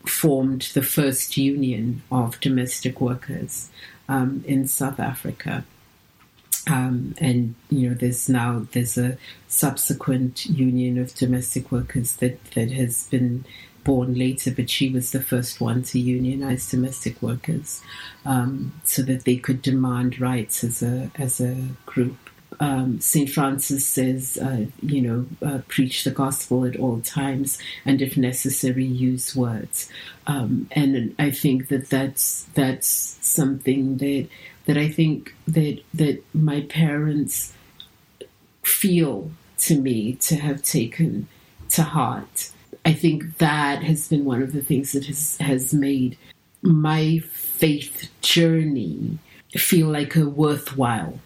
[0.07, 3.71] formed the first union of domestic workers
[4.09, 5.65] um, in South Africa.
[6.67, 9.17] Um, and you know, there's now there's a
[9.49, 13.45] subsequent union of domestic workers that that has been
[13.89, 17.81] born later, but she was the first one to unionize domestic workers
[18.27, 22.19] um, so that they could demand rights as a as a group.
[22.61, 23.31] Um, St.
[23.31, 28.85] Francis says, uh, you know, uh, preach the gospel at all times, and if necessary,
[28.85, 29.89] use words.
[30.27, 34.29] Um, and I think that that's that's something that
[34.67, 37.55] that I think that that my parents
[38.63, 39.31] feel
[39.61, 41.27] to me to have taken
[41.71, 42.51] to heart.
[42.85, 46.17] I think that has been one of the things that has, has made
[46.63, 49.19] my faith journey
[49.53, 51.19] feel like a worthwhile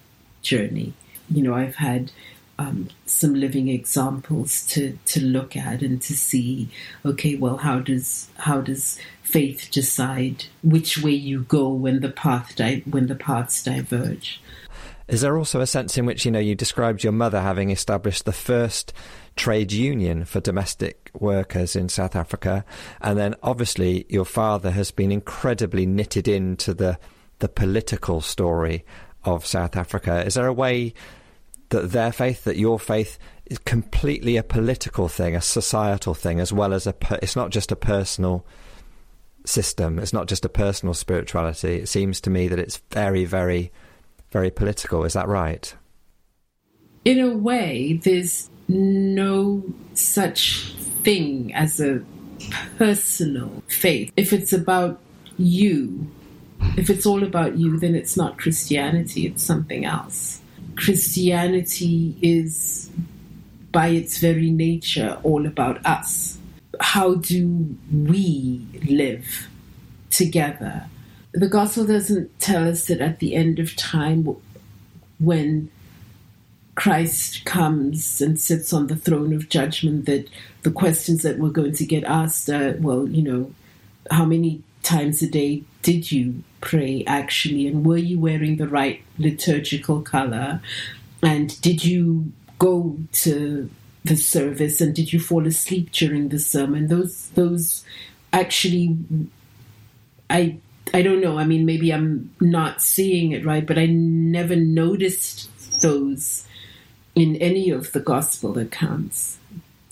[0.42, 0.92] journey.
[1.30, 2.10] You know, I've had
[2.58, 6.68] um, some living examples to, to look at and to see.
[7.04, 12.54] Okay, well, how does how does faith decide which way you go when the path
[12.56, 14.40] di- when the paths diverge?
[15.12, 18.24] Is there also a sense in which you know you described your mother having established
[18.24, 18.92] the first
[19.36, 22.64] trade union for domestic workers in South Africa.
[23.00, 26.98] And then obviously your father has been incredibly knitted into the
[27.38, 28.84] the political story
[29.24, 30.24] of South Africa.
[30.24, 30.94] Is there a way
[31.70, 36.52] that their faith, that your faith, is completely a political thing, a societal thing, as
[36.52, 36.92] well as a?
[36.92, 38.46] Per- it's not just a personal
[39.44, 39.98] system.
[39.98, 41.80] It's not just a personal spirituality.
[41.80, 43.72] It seems to me that it's very, very,
[44.32, 45.04] very political.
[45.04, 45.74] Is that right?
[47.04, 49.62] In a way, there's no
[49.94, 50.72] such
[51.02, 52.02] thing as a
[52.78, 54.12] personal faith.
[54.16, 55.00] If it's about
[55.36, 56.10] you,
[56.76, 60.40] if it's all about you, then it's not Christianity, it's something else.
[60.76, 62.90] Christianity is
[63.72, 66.38] by its very nature, all about us.
[66.80, 69.48] How do we live
[70.10, 70.86] together?
[71.32, 74.36] The gospel doesn't tell us that at the end of time,
[75.18, 75.70] when
[76.74, 80.28] Christ comes and sits on the throne of judgment, that
[80.62, 83.52] the questions that we're going to get asked are, well, you know,
[84.10, 87.66] how many times a day did you pray actually?
[87.66, 90.60] And were you wearing the right liturgical color?
[91.22, 93.70] And did you go to
[94.04, 96.88] the service and did you fall asleep during the sermon?
[96.88, 97.84] Those those
[98.32, 98.96] actually
[100.28, 100.58] I
[100.94, 101.38] I don't know.
[101.38, 105.48] I mean maybe I'm not seeing it right, but I never noticed
[105.80, 106.46] those
[107.14, 109.38] in any of the gospel accounts.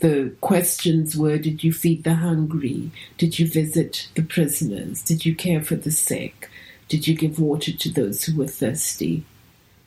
[0.01, 2.90] The questions were Did you feed the hungry?
[3.18, 5.03] Did you visit the prisoners?
[5.03, 6.51] Did you care for the sick?
[6.88, 9.24] Did you give water to those who were thirsty?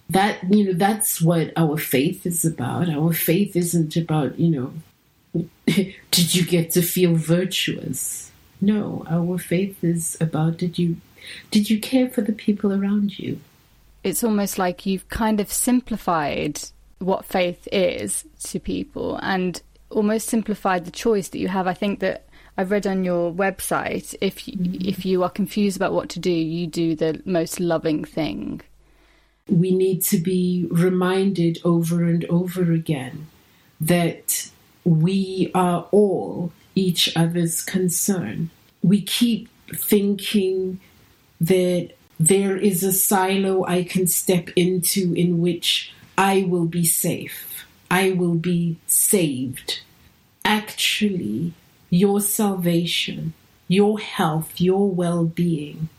[0.10, 2.90] That, you know, that's what our faith is about.
[2.90, 5.46] Our faith isn't about, you know,
[6.12, 8.32] did you get to feel virtuous?
[8.64, 10.96] No, our faith is about did you
[11.52, 13.42] did you care for the people around you?
[14.06, 16.62] It's almost like you've kind of simplified
[17.00, 21.68] what faith is to people and almost simplified the choice that you have.
[21.68, 22.26] I think that
[22.58, 24.88] I've read on your website if you, mm-hmm.
[24.88, 28.62] if you are confused about what to do, you do the most loving thing.
[29.50, 33.28] We need to be reminded over and over again
[33.82, 34.50] that
[34.86, 38.50] we are all each other's concern.
[38.82, 40.80] We keep thinking
[41.40, 47.66] that there is a silo I can step into in which I will be safe.
[47.90, 49.82] I will be saved.
[50.46, 51.54] Actually,
[51.90, 53.34] your salvation,
[53.68, 55.90] your health, your well being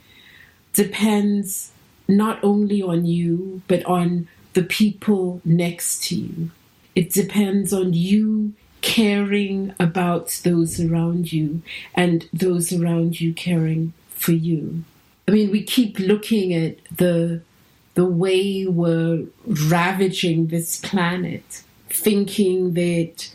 [0.72, 1.70] depends
[2.06, 6.50] not only on you, but on the people next to you.
[6.94, 8.54] It depends on you
[8.84, 11.62] caring about those around you
[11.94, 14.84] and those around you caring for you.
[15.26, 17.40] I mean, we keep looking at the
[17.94, 23.30] the way we're ravaging this planet, thinking that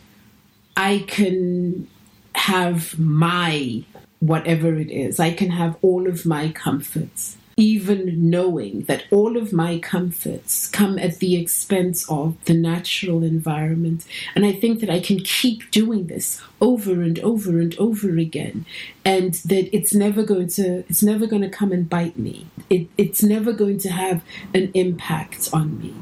[0.78, 1.88] I can
[2.36, 3.84] have my
[4.20, 9.52] whatever it is, I can have all of my comforts, even knowing that all of
[9.52, 14.06] my comforts come at the expense of the natural environment.
[14.34, 18.66] And I think that I can keep doing this over and over and over again,
[19.04, 22.48] and that it's never going to it's never going to come and bite me.
[22.70, 25.94] It, it's never going to have an impact on me.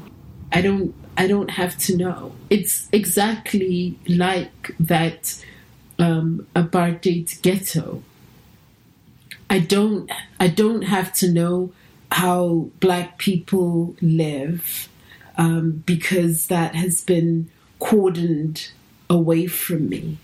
[0.52, 2.32] I don't I don't have to know.
[2.50, 5.44] It's exactly like that
[5.98, 8.02] um, apartheid ghetto.
[9.50, 11.72] I don't I don't have to know
[12.10, 14.88] how black people live
[15.36, 18.70] um, because that has been cordoned
[19.08, 20.18] away from me.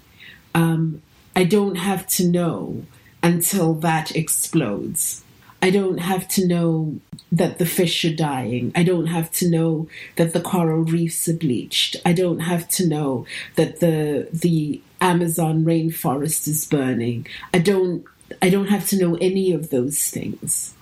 [0.54, 1.02] Um,
[1.36, 2.84] I don't have to know
[3.22, 5.24] until that explodes.
[5.62, 7.00] I don't have to know
[7.32, 8.70] that the fish are dying.
[8.74, 11.96] I don't have to know that the coral reefs are bleached.
[12.04, 17.26] I don't have to know that the the Amazon rainforest is burning.
[17.52, 18.04] I don't
[18.44, 20.74] I don't have to know any of those things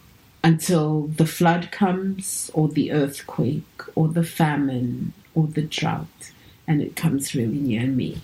[0.42, 6.32] until the flood comes or the earthquake or the famine or the drought
[6.66, 8.20] and it comes really near me.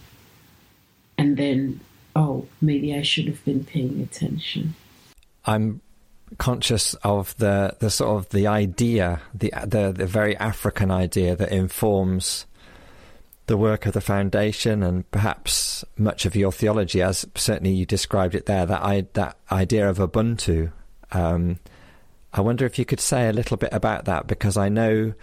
[1.16, 1.78] And then
[2.16, 4.74] oh, maybe I should have been paying attention.
[5.44, 5.82] I'm
[6.38, 11.52] conscious of the the sort of the idea, the the the very African idea that
[11.52, 12.44] informs
[13.48, 18.34] the work of the foundation and perhaps much of your theology, as certainly you described
[18.34, 18.64] it there.
[18.64, 20.70] That I, that idea of Ubuntu.
[21.10, 21.58] Um,
[22.32, 25.14] I wonder if you could say a little bit about that because I know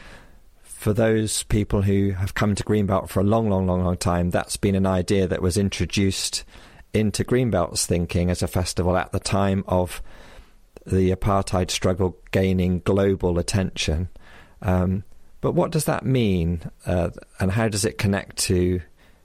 [0.63, 4.31] for those people who have come to Greenbelt for a long, long, long, long time,
[4.31, 6.43] that's been an idea that was introduced
[6.93, 10.01] into Greenbelt's thinking as a festival at the time of
[10.85, 14.09] the apartheid struggle gaining global attention.
[14.63, 15.03] Um,
[15.45, 18.81] but what does that mean, uh, and how does it connect to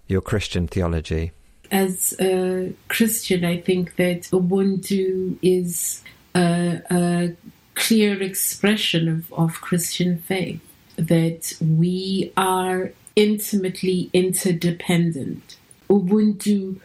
[0.07, 1.33] your Christian theology?
[1.71, 6.03] As a Christian, I think that Ubuntu is
[6.35, 7.35] a, a
[7.75, 10.61] clear expression of, of Christian faith,
[10.97, 15.57] that we are intimately interdependent.
[15.89, 16.81] Ubuntu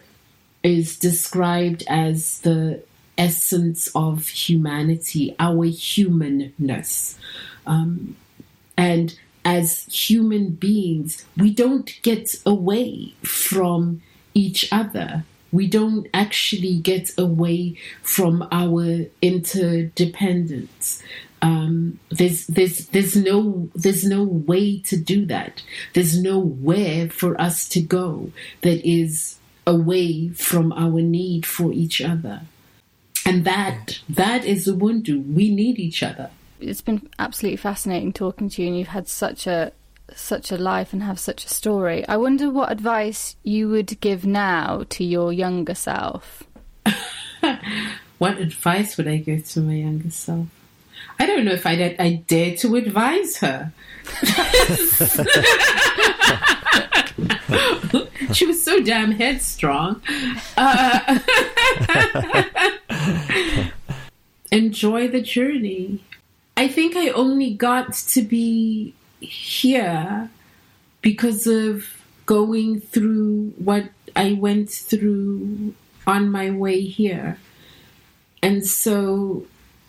[0.64, 2.82] is described as the
[3.18, 7.20] essence of humanity, our humanness.
[7.68, 8.16] Um,
[8.78, 14.02] and as human beings, we don't get away from
[14.34, 15.24] each other.
[15.56, 21.02] we don't actually get away from our interdependence.
[21.42, 25.64] Um, there's there's there's no there's no way to do that.
[25.94, 28.32] There's nowhere for us to go
[28.62, 32.42] that is away from our need for each other.
[33.26, 35.34] And that that is Ubuntu.
[35.34, 36.32] We need each other.
[36.60, 39.72] It's been absolutely fascinating talking to you, and you've had such a
[40.14, 42.08] such a life and have such a story.
[42.08, 46.44] I wonder what advice you would give now to your younger self.
[48.20, 50.48] what advice would I give to my younger self?
[51.20, 53.72] I don't know if I I dare to advise her.
[58.34, 60.02] she was so damn headstrong.
[60.58, 61.20] Uh,
[64.52, 66.04] enjoy the journey.
[66.58, 70.30] I think I only got to be here
[71.02, 71.86] because of
[72.26, 75.74] going through what I went through
[76.08, 77.38] on my way here.
[78.42, 79.46] And so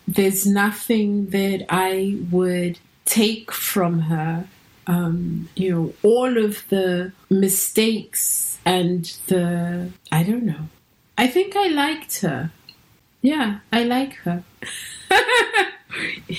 [0.07, 4.47] there's nothing that I would take from her
[4.87, 10.69] um, you know, all of the mistakes and the, I don't know.
[11.17, 12.51] I think I liked her.
[13.21, 14.43] Yeah, I like her.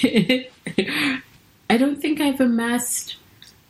[1.70, 3.16] I don't think I've amassed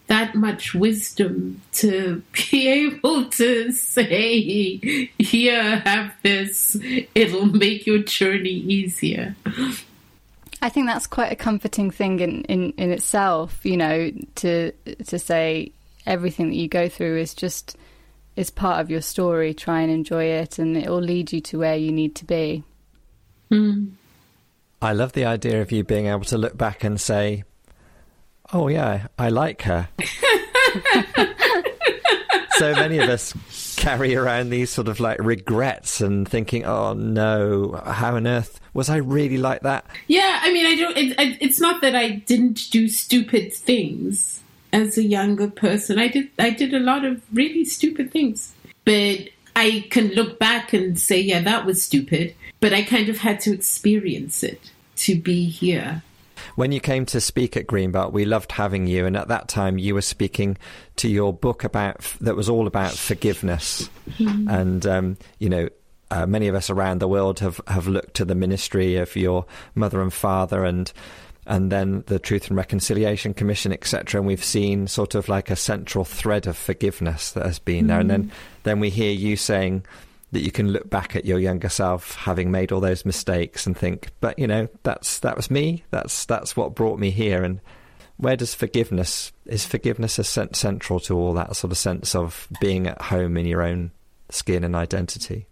[0.08, 6.76] that much wisdom to be able to say, here, have this,
[7.14, 9.36] it'll make your journey easier.
[10.60, 14.72] I think that's quite a comforting thing in, in, in itself, you know, to
[15.06, 15.70] to say
[16.04, 17.76] everything that you go through is just
[18.34, 19.54] is part of your story.
[19.54, 22.64] Try and enjoy it, and it will lead you to where you need to be.
[23.52, 23.92] Mm.
[24.80, 27.44] I love the idea of you being able to look back and say,
[28.52, 29.88] "Oh yeah, I like her."
[32.58, 33.34] so many of us
[33.76, 38.88] carry around these sort of like regrets and thinking, "Oh no, how on earth was
[38.88, 40.96] I really like that?" Yeah, I mean, I don't.
[40.96, 44.40] It, it's not that I didn't do stupid things
[44.72, 45.98] as a younger person.
[45.98, 46.28] I did.
[46.38, 48.52] I did a lot of really stupid things,
[48.84, 53.18] but I can look back and say, "Yeah, that was stupid." But I kind of
[53.18, 56.02] had to experience it to be here
[56.54, 59.78] when you came to speak at Greenbelt, we loved having you, and at that time
[59.78, 60.58] you were speaking
[60.96, 64.48] to your book about that was all about forgiveness, mm-hmm.
[64.48, 65.68] and um, you know.
[66.10, 69.44] Uh, many of us around the world have, have looked to the ministry of your
[69.74, 70.90] mother and father and
[71.46, 74.18] and then the Truth and Reconciliation Commission, etc.
[74.18, 77.88] And we've seen sort of like a central thread of forgiveness that has been mm-hmm.
[77.88, 78.00] there.
[78.00, 78.32] And then,
[78.62, 79.84] then we hear you saying,
[80.32, 83.76] that you can look back at your younger self having made all those mistakes and
[83.76, 85.84] think, but you know, that's that was me.
[85.90, 87.42] That's that's what brought me here.
[87.42, 87.60] And
[88.18, 92.86] where does forgiveness is forgiveness a central to all that sort of sense of being
[92.86, 93.92] at home in your own
[94.28, 95.46] skin and identity?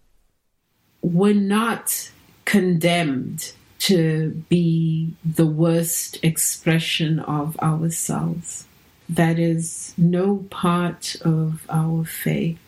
[1.01, 2.11] We're not
[2.45, 8.67] condemned to be the worst expression of ourselves.
[9.09, 12.59] That is no part of our faith.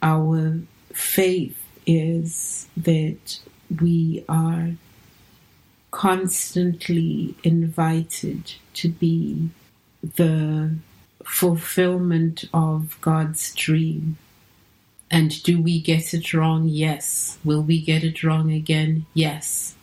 [0.00, 0.60] Our
[0.98, 3.38] faith is that
[3.80, 4.72] we are
[5.92, 9.48] constantly invited to be
[10.02, 10.74] the
[11.24, 14.18] fulfillment of God's dream.
[15.10, 16.68] And do we get it wrong?
[16.68, 17.38] Yes.
[17.44, 19.06] Will we get it wrong again?
[19.14, 19.76] Yes.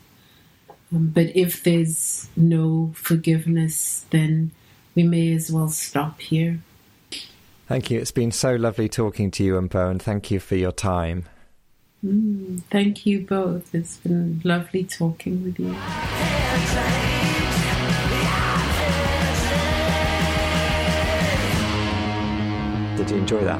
[0.93, 4.51] Um, but if there's no forgiveness, then
[4.93, 6.59] we may as well stop here.
[7.67, 7.99] Thank you.
[7.99, 11.25] It's been so lovely talking to you, Mpho, and thank you for your time.
[12.05, 13.73] Mm, thank you both.
[13.73, 15.75] It's been lovely talking with you.
[22.97, 23.59] Did you enjoy that?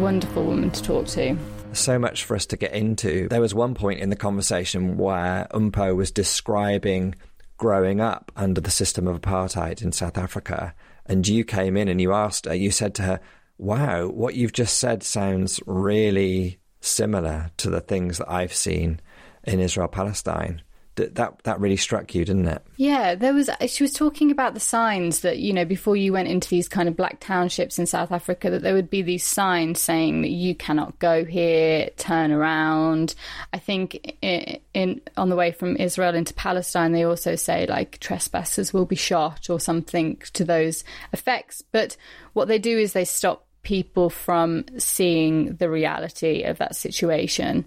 [0.00, 1.36] Wonderful woman to talk to.
[1.72, 3.28] So much for us to get into.
[3.28, 7.14] There was one point in the conversation where Mpho was describing
[7.58, 10.74] growing up under the system of apartheid in South Africa
[11.06, 13.20] and you came in and you asked her, you said to her,
[13.58, 19.00] Wow, what you've just said sounds really similar to the things that I've seen
[19.44, 20.62] in Israel Palestine
[21.08, 22.62] that that really struck you, didn't it?
[22.76, 23.50] Yeah, there was.
[23.66, 26.88] She was talking about the signs that you know before you went into these kind
[26.88, 30.54] of black townships in South Africa, that there would be these signs saying that you
[30.54, 33.14] cannot go here, turn around.
[33.52, 37.98] I think in, in on the way from Israel into Palestine, they also say like
[38.00, 41.62] trespassers will be shot or something to those effects.
[41.72, 41.96] But
[42.32, 47.66] what they do is they stop people from seeing the reality of that situation.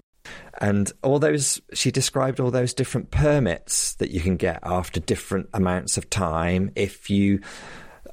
[0.59, 5.49] And all those, she described all those different permits that you can get after different
[5.53, 7.41] amounts of time if you,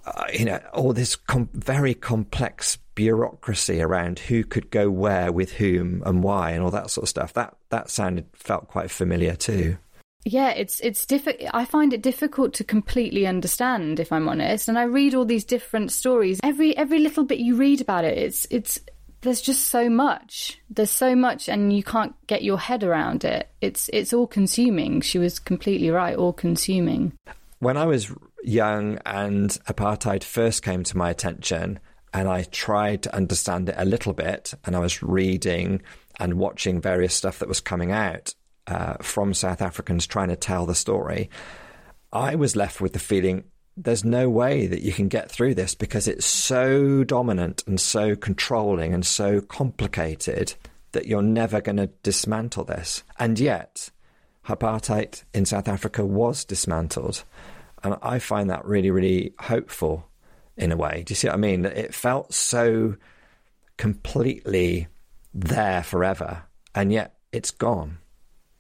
[0.05, 5.53] uh, you know, all this com- very complex bureaucracy around who could go where with
[5.53, 7.33] whom and why and all that sort of stuff.
[7.33, 9.79] That that sounded felt quite familiar too.
[10.25, 11.49] Yeah, it's it's difficult.
[11.55, 14.69] I find it difficult to completely understand, if I'm honest.
[14.69, 16.41] And I read all these different stories.
[16.43, 18.79] Every every little bit you read about it, it's it's
[19.23, 20.59] there's just so much.
[20.71, 23.49] There's so much, and you can't get your head around it.
[23.61, 25.01] It's it's all consuming.
[25.01, 26.17] She was completely right.
[26.17, 27.13] All consuming.
[27.59, 28.13] When I was
[28.43, 31.81] young and apartheid first came to my attention,
[32.15, 35.83] and I tried to understand it a little bit, and I was reading
[36.19, 38.35] and watching various stuff that was coming out
[38.67, 41.31] uh, from South Africans trying to tell the story.
[42.13, 43.45] I was left with the feeling
[43.83, 48.15] there's no way that you can get through this because it's so dominant and so
[48.15, 50.55] controlling and so complicated
[50.93, 53.03] that you're never going to dismantle this.
[53.19, 53.91] And yet,
[54.47, 57.25] apartheid in South Africa was dismantled.
[57.83, 60.09] And I find that really, really hopeful
[60.57, 61.03] in a way.
[61.07, 61.65] Do you see what I mean?
[61.65, 62.97] It felt so
[63.77, 64.89] completely
[65.33, 66.43] there forever,
[66.75, 67.99] and yet it's gone.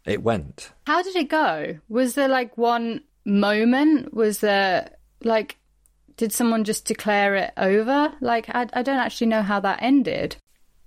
[0.06, 0.72] It went.
[0.86, 1.78] How did it go?
[1.88, 4.14] Was there like one moment?
[4.14, 4.92] Was there
[5.22, 5.58] like,
[6.16, 8.12] did someone just declare it over?
[8.20, 10.36] Like, I, I don't actually know how that ended.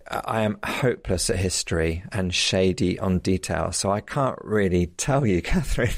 [0.10, 5.42] I am hopeless at history and shady on detail, so I can't really tell you,
[5.44, 5.94] Catherine.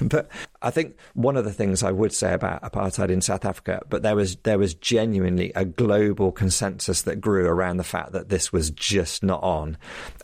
[0.00, 0.28] but
[0.62, 4.02] I think one of the things I would say about apartheid in South Africa, but
[4.02, 8.52] there was there was genuinely a global consensus that grew around the fact that this
[8.52, 9.76] was just not on,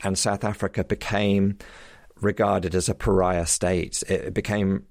[0.05, 1.59] and South Africa became
[2.20, 4.03] regarded as a pariah state.
[4.09, 4.85] It became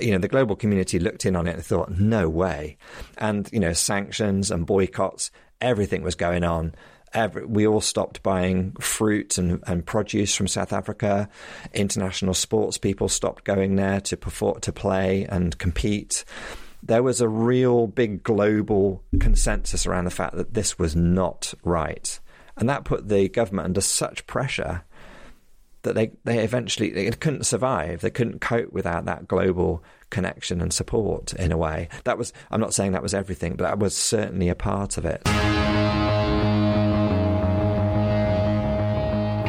[0.00, 2.76] you know, the global community looked in on it and thought, no way.
[3.18, 5.30] And, you know, sanctions and boycotts,
[5.60, 6.74] everything was going on.
[7.12, 11.28] Every, we all stopped buying fruit and, and produce from South Africa.
[11.72, 16.24] International sports people stopped going there to perform, to play and compete.
[16.82, 22.20] There was a real big global consensus around the fact that this was not right.
[22.56, 24.84] And that put the government under such pressure
[25.86, 28.02] that they, they eventually they couldn't survive.
[28.02, 31.88] They couldn't cope without that global connection and support in a way.
[32.04, 35.04] That was I'm not saying that was everything, but that was certainly a part of
[35.04, 35.22] it.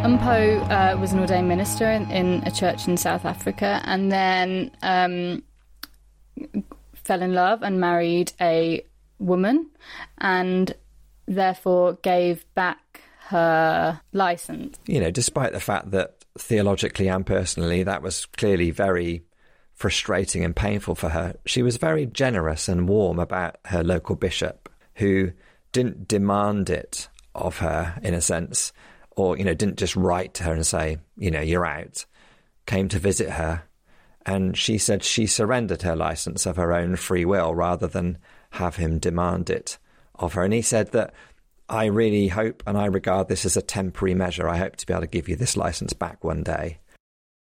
[0.07, 4.71] Mpho uh, was an ordained minister in, in, a church in South Africa and then
[4.81, 5.43] um,
[6.93, 8.85] fell in love and married a
[9.19, 9.69] woman
[10.19, 10.73] and
[11.27, 14.77] therefore gave back her license.
[14.85, 19.23] You know, despite the fact that theologically and personally, that was clearly very
[19.73, 21.35] frustrating and painful for her.
[21.45, 25.31] She was very generous and warm about her local bishop, who
[25.71, 28.73] didn't demand it of her in a sense,
[29.11, 32.05] or you know, didn't just write to her and say, you know, you're out.
[32.65, 33.63] Came to visit her,
[34.25, 38.17] and she said she surrendered her license of her own free will rather than
[38.51, 39.77] have him demand it
[40.15, 40.43] of her.
[40.43, 41.13] And he said that
[41.69, 44.47] I really hope and I regard this as a temporary measure.
[44.47, 46.79] I hope to be able to give you this license back one day.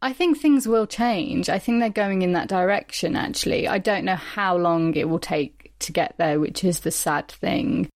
[0.02, 1.50] I think things will change.
[1.50, 3.68] I think they're going in that direction, actually.
[3.68, 7.30] I don't know how long it will take to get there, which is the sad
[7.30, 7.90] thing.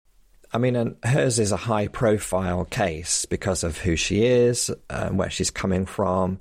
[0.54, 5.18] I mean, and hers is a high profile case because of who she is, and
[5.18, 6.40] where she's coming from,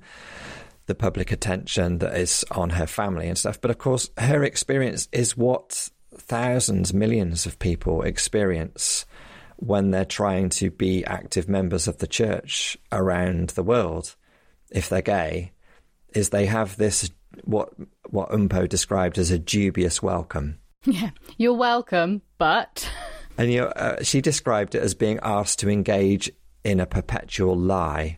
[0.87, 3.61] the public attention that is on her family and stuff.
[3.61, 9.05] But of course, her experience is what thousands, millions of people experience
[9.61, 14.15] when they're trying to be active members of the church around the world,
[14.71, 15.51] if they're gay,
[16.15, 17.11] is they have this
[17.43, 17.69] what
[18.09, 20.57] what Mpho described as a dubious welcome.
[20.83, 22.91] Yeah, you're welcome, but
[23.37, 26.31] and you uh, she described it as being asked to engage
[26.63, 28.17] in a perpetual lie.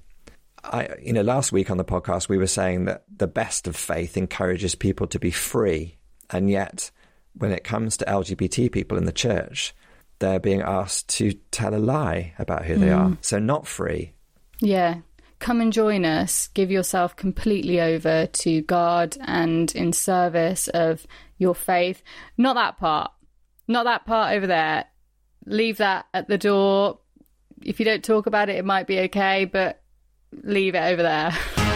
[0.64, 3.76] I, you know, last week on the podcast we were saying that the best of
[3.76, 5.98] faith encourages people to be free,
[6.30, 6.90] and yet
[7.34, 9.76] when it comes to LGBT people in the church,
[10.20, 12.80] they're being asked to tell a lie about who mm.
[12.80, 13.10] they are.
[13.10, 13.18] Mm.
[13.22, 14.14] So not free.
[14.60, 15.02] Yeah.
[15.40, 16.48] Come and join us.
[16.48, 21.06] Give yourself completely over to God and in service of
[21.38, 22.02] your faith.
[22.38, 23.12] Not that part.
[23.68, 24.86] Not that part over there.
[25.46, 27.00] Leave that at the door.
[27.62, 29.82] If you don't talk about it, it might be okay, but
[30.32, 31.38] leave it over there.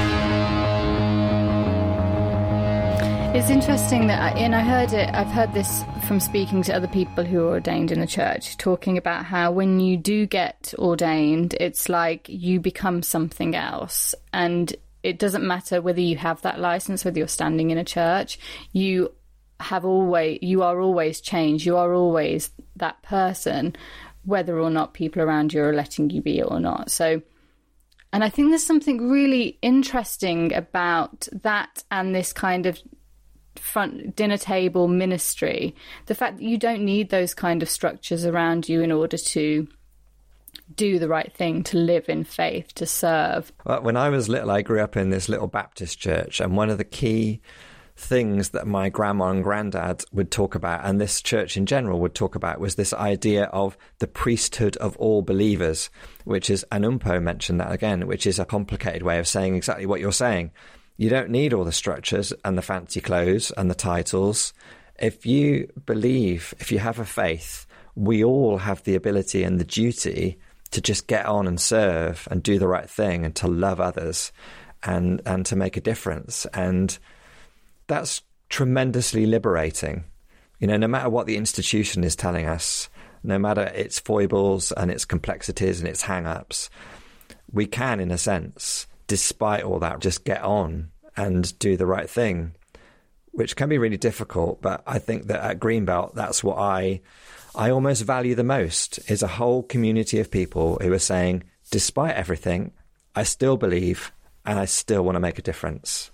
[3.38, 6.88] It's interesting that, I, and I heard it, I've heard this from speaking to other
[6.88, 11.54] people who are ordained in the church, talking about how when you do get ordained,
[11.60, 14.16] it's like you become something else.
[14.34, 18.40] And it doesn't matter whether you have that license, whether you're standing in a church,
[18.72, 19.14] you
[19.60, 21.64] have always, you are always changed.
[21.64, 23.76] You are always that person,
[24.26, 26.90] whether or not people around you are letting you be or not.
[26.90, 27.22] So,
[28.12, 32.82] and I think there's something really interesting about that and this kind of
[33.60, 38.68] front dinner table ministry the fact that you don't need those kind of structures around
[38.70, 39.68] you in order to
[40.76, 43.52] do the right thing, to live in faith, to serve.
[43.66, 46.70] Well, when I was little, I grew up in this little Baptist church, and one
[46.70, 47.42] of the key
[47.96, 52.14] things that my grandma and granddad would talk about, and this church in general would
[52.14, 55.90] talk about, was this idea of the priesthood of all believers,
[56.26, 59.86] which is, and Mpho mentioned that again, which is a complicated way of saying exactly
[59.86, 60.52] what you're saying.
[60.98, 64.54] You don't need all the structures and the fancy clothes and the titles.
[65.00, 69.66] If you believe, if you have a faith, we all have the ability and the
[69.66, 70.40] duty
[70.72, 74.32] to just get on and serve and do the right thing and to love others
[74.84, 77.00] and and to make a difference and
[77.88, 80.04] that's tremendously liberating.
[80.60, 82.90] You know, no matter what the institution is telling us,
[83.24, 86.70] no matter its foibles and its complexities and its hang ups,
[87.52, 92.10] we can, in a sense, despite all that, just get on and do the right
[92.10, 92.54] thing,
[93.32, 94.62] which can be really difficult.
[94.62, 97.02] But I think that at Greenbelt, that's what I,
[97.56, 102.16] I almost value the most is a whole community of people who are saying, despite
[102.16, 102.72] everything,
[103.16, 104.12] I still believe
[104.46, 106.12] and I still want to make a difference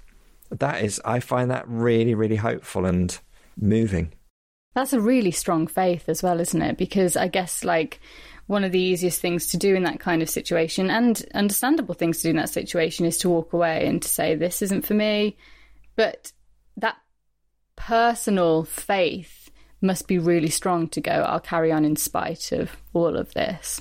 [0.59, 3.17] that is, I find that really, really hopeful and
[3.59, 4.13] moving.
[4.75, 6.77] That's a really strong faith as well, isn't it?
[6.77, 7.99] Because I guess, like,
[8.47, 12.17] one of the easiest things to do in that kind of situation and understandable things
[12.17, 14.93] to do in that situation is to walk away and to say, this isn't for
[14.93, 15.37] me.
[15.95, 16.31] But
[16.77, 16.97] that
[17.75, 19.49] personal faith
[19.81, 23.79] must be really strong to go, I'll carry on in spite of all of this.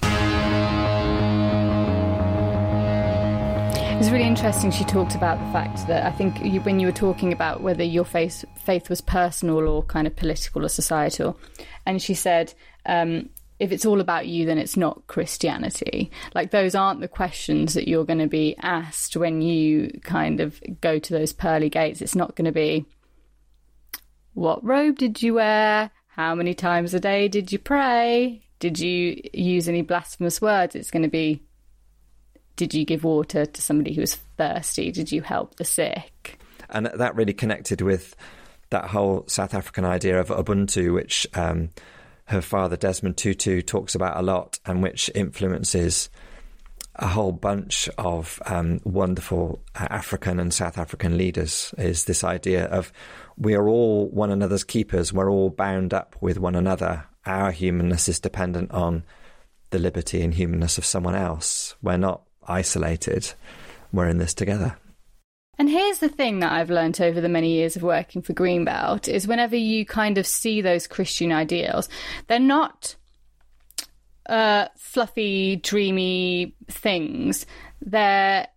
[4.03, 4.73] was really interesting.
[4.73, 7.85] She talked about the fact that I think you, when you were talking about whether
[7.85, 11.39] your faith faith was personal or kind of political or societal,
[11.87, 12.53] and she said.
[12.85, 13.31] Um,
[13.63, 16.11] if it's all about you, then it's not Christianity.
[16.35, 20.61] Like, those aren't the questions that you're going to be asked when you kind of
[20.81, 22.03] go to those pearly gates.
[22.03, 22.87] It's not going to be,
[24.35, 25.93] what robe did you wear?
[26.09, 28.43] How many times a day did you pray?
[28.59, 30.75] Did you use any blasphemous words?
[30.75, 31.41] It's going to be,
[32.57, 34.91] did you give water to somebody who was thirsty?
[34.91, 36.41] Did you help the sick?
[36.69, 38.17] And that really connected with
[38.71, 41.71] that whole South African idea of Ubuntu, which um,
[42.27, 46.09] her father Desmond Tutu talks about a lot, and which influences
[46.97, 51.75] a whole bunch of um, wonderful African and South African leaders.
[51.79, 52.93] Is this idea of
[53.39, 55.13] we are all one another's keepers.
[55.13, 57.07] We're all bound up with one another.
[57.25, 59.05] Our humanness is dependent on
[59.71, 61.77] the liberty and humanness of someone else.
[61.83, 63.33] We're not isolated.
[63.93, 64.77] We're in this together.
[65.59, 69.07] And here's the thing that I've learned over the many years of working for Greenbelt
[69.07, 71.89] is whenever you kind of see those Christian ideals,
[72.27, 72.97] they're not
[74.27, 77.45] uh, fluffy, dreamy things.
[77.81, 78.49] They're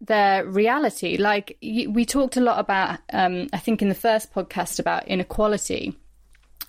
[0.00, 1.16] their reality.
[1.16, 5.99] Like we talked a lot about, um, I think in the first podcast about inequality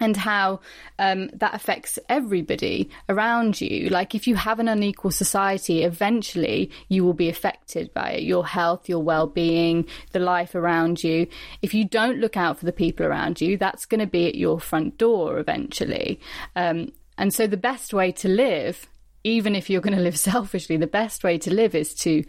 [0.01, 0.59] and how
[0.99, 3.87] um, that affects everybody around you.
[3.89, 8.45] Like, if you have an unequal society, eventually you will be affected by it your
[8.45, 11.27] health, your well being, the life around you.
[11.61, 14.35] If you don't look out for the people around you, that's going to be at
[14.35, 16.19] your front door eventually.
[16.55, 18.87] Um, and so, the best way to live,
[19.23, 22.23] even if you're going to live selfishly, the best way to live is to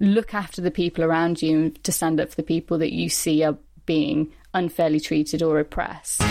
[0.00, 3.08] look after the people around you and to stand up for the people that you
[3.08, 6.22] see are being unfairly treated or oppressed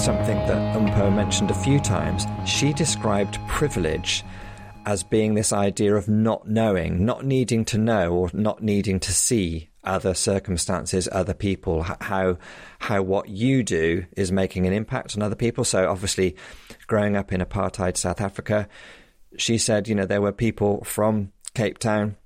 [0.00, 2.24] something that Mpho mentioned a few times.
[2.46, 4.24] She described privilege
[4.86, 9.12] as being this idea of not knowing, not needing to know or not needing to
[9.12, 12.38] see other circumstances, other people, how
[12.78, 15.64] how what you do is making an impact on other people.
[15.64, 16.34] So obviously,
[16.86, 18.68] growing up in apartheid South Africa,
[19.36, 22.16] she said, you know, there were people from Cape Town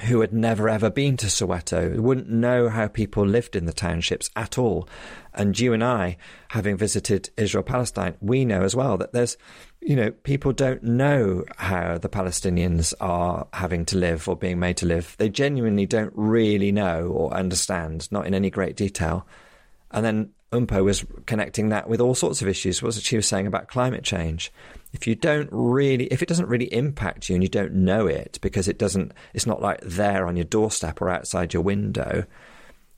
[0.00, 4.30] who had never ever been to Soweto, wouldn't know how people lived in the townships
[4.34, 4.88] at all.
[5.34, 6.18] And you and I,
[6.48, 9.36] having visited Israel Palestine, we know as well that there's,
[9.80, 14.76] you know, people don't know how the Palestinians are having to live or being made
[14.78, 15.16] to live.
[15.18, 19.26] They genuinely don't really know or understand, not in any great detail.
[19.90, 22.82] And then Mpho was connecting that with all sorts of issues.
[22.82, 24.52] What she was saying about climate change?
[24.92, 28.38] If you don't really, if it doesn't really impact you and you don't know it
[28.42, 32.26] because it doesn't, it's not like there on your doorstep or outside your window.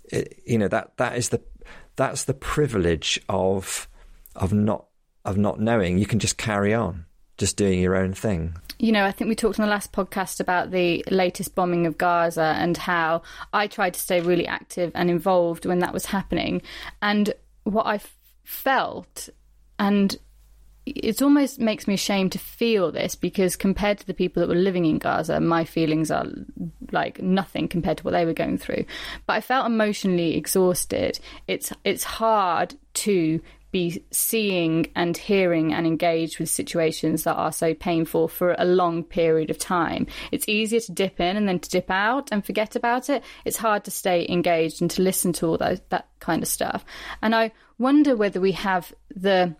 [0.06, 1.40] It, you know that that is the
[1.96, 3.88] that's the privilege of
[4.36, 4.86] of not
[5.24, 5.98] of not knowing.
[5.98, 7.06] You can just carry on,
[7.38, 8.56] just doing your own thing.
[8.78, 11.96] You know, I think we talked on the last podcast about the latest bombing of
[11.96, 13.22] Gaza and how
[13.52, 16.60] I tried to stay really active and involved when that was happening.
[17.00, 17.32] And
[17.62, 18.00] what I
[18.42, 19.28] felt,
[19.78, 20.16] and
[20.86, 24.54] it almost makes me ashamed to feel this because compared to the people that were
[24.54, 26.26] living in Gaza, my feelings are
[26.92, 28.84] like nothing compared to what they were going through.
[29.26, 31.18] But I felt emotionally exhausted.
[31.46, 33.40] It's it's hard to
[33.74, 39.02] be seeing and hearing and engaged with situations that are so painful for a long
[39.02, 40.06] period of time.
[40.30, 43.24] It's easier to dip in and then to dip out and forget about it.
[43.44, 46.84] It's hard to stay engaged and to listen to all that, that kind of stuff.
[47.20, 49.56] And I wonder whether we have the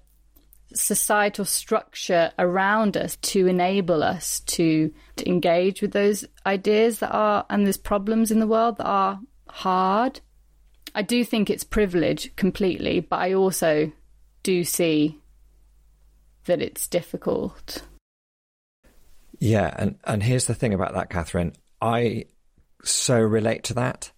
[0.75, 7.47] societal structure around us to enable us to, to engage with those ideas that are,
[7.49, 10.21] and there's problems in the world that are hard.
[10.95, 13.93] I do think it's privilege completely, but I also
[14.43, 15.19] do see
[16.45, 17.83] that it's difficult.
[19.39, 21.55] Yeah, and, and here's the thing about that, Catherine.
[21.81, 22.27] I
[22.83, 24.13] so relate to that.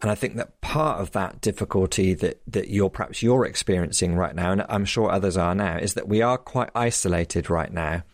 [0.00, 4.34] And I think that part of that difficulty that, that you're perhaps you're experiencing right
[4.34, 8.04] now, and I'm sure others are now, is that we are quite isolated right now.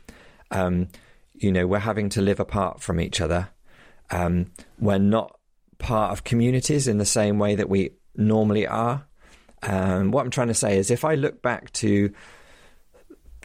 [0.51, 0.89] Um,
[1.35, 3.51] you know, we're having to live apart from each other.
[4.11, 5.39] Um, we're not
[5.79, 9.07] part of communities in the same way that we normally are.
[9.63, 12.13] Um, what I'm trying to say is, if I look back to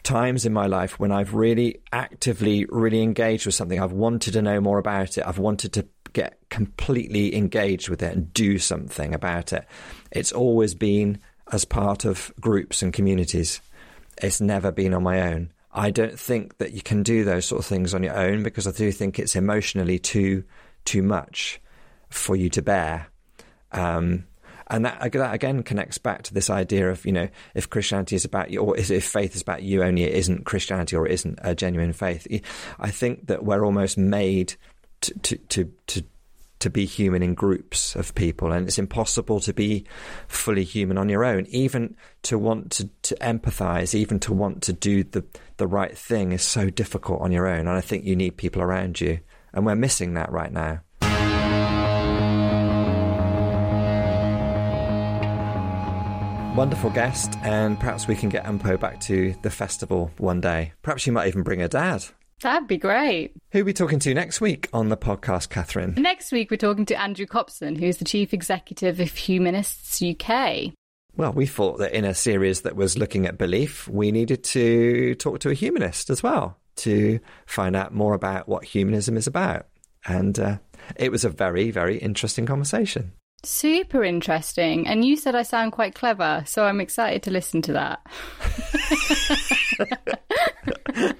[0.02, 4.42] times in my life when I've really actively, really engaged with something, I've wanted to
[4.42, 9.14] know more about it, I've wanted to get completely engaged with it and do something
[9.14, 9.66] about it.
[10.10, 11.18] It's always been
[11.52, 13.60] as part of groups and communities.
[14.22, 15.52] It's never been on my own.
[15.72, 18.66] I don't think that you can do those sort of things on your own because
[18.66, 20.44] I do think it's emotionally too
[20.84, 21.60] too much
[22.08, 23.06] for you to bear.
[23.70, 24.24] Um,
[24.66, 28.24] and that, that again connects back to this idea of you know if Christianity is
[28.24, 31.38] about you or if faith is about you only, it isn't Christianity or it isn't
[31.42, 32.26] a genuine faith.
[32.78, 34.54] I think that we're almost made
[35.00, 36.04] to to to,
[36.60, 39.84] to be human in groups of people, and it's impossible to be
[40.28, 41.46] fully human on your own.
[41.46, 45.24] Even to want to, to empathize, even to want to do the,
[45.56, 47.60] the right thing is so difficult on your own.
[47.60, 49.20] And I think you need people around you.
[49.52, 50.80] And we're missing that right now.
[56.54, 60.74] Wonderful guest, and perhaps we can get Mpho back to the festival one day.
[60.82, 62.04] Perhaps you might even bring her dad.
[62.42, 63.32] That'd be great.
[63.52, 65.94] Who are we talking to next week on the podcast, Catherine?
[65.98, 70.72] Next week, we're talking to Andrew Copson, who's the Chief Executive of Humanists UK.
[71.16, 75.14] Well, we thought that in a series that was looking at belief, we needed to
[75.16, 79.66] talk to a humanist as well to find out more about what humanism is about.
[80.06, 80.58] And uh,
[80.96, 83.12] it was a very, very interesting conversation.
[83.42, 84.86] Super interesting.
[84.86, 88.00] And you said I sound quite clever, so I'm excited to listen to that.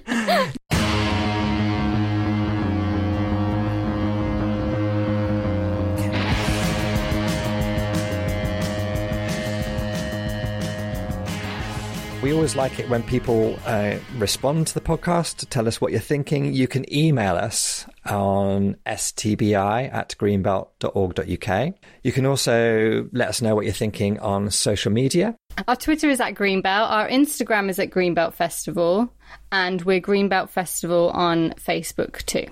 [12.21, 15.91] We always like it when people uh, respond to the podcast to tell us what
[15.91, 16.53] you're thinking.
[16.53, 21.73] You can email us on stbi at greenbelt.org.uk.
[22.03, 25.35] You can also let us know what you're thinking on social media.
[25.67, 29.11] Our Twitter is at Greenbelt, our Instagram is at Greenbelt Festival,
[29.51, 32.45] and we're Greenbelt Festival on Facebook too.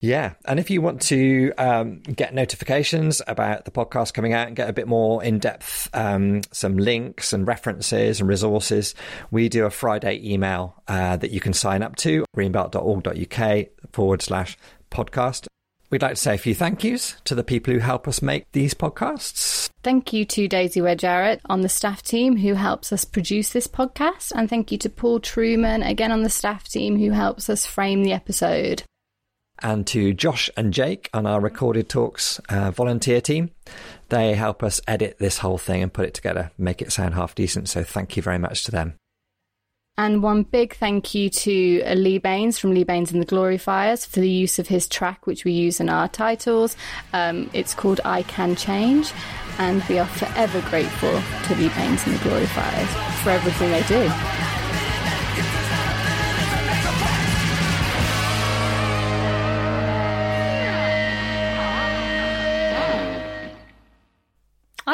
[0.00, 0.34] Yeah.
[0.44, 4.68] And if you want to um, get notifications about the podcast coming out and get
[4.68, 8.94] a bit more in depth, um, some links and references and resources,
[9.30, 14.56] we do a Friday email uh, that you can sign up to greenbelt.org.uk forward slash
[14.90, 15.46] podcast.
[15.90, 18.44] We'd like to say a few thank yous to the people who help us make
[18.52, 19.70] these podcasts.
[19.82, 23.66] Thank you to Daisy Ware Jarrett on the staff team who helps us produce this
[23.66, 24.32] podcast.
[24.34, 28.04] And thank you to Paul Truman, again on the staff team, who helps us frame
[28.04, 28.82] the episode
[29.62, 33.50] and to Josh and Jake on our Recorded Talks uh, volunteer team.
[34.08, 37.34] They help us edit this whole thing and put it together, make it sound half
[37.34, 37.68] decent.
[37.68, 38.94] So thank you very much to them.
[39.98, 43.58] And one big thank you to uh, Lee Bains from Lee Bains and the Glory
[43.58, 46.76] Fires for the use of his track, which we use in our titles.
[47.12, 49.12] Um, it's called I Can Change,
[49.58, 52.90] and we are forever grateful to Lee Bains and the Glory Fires
[53.24, 54.57] for everything they do.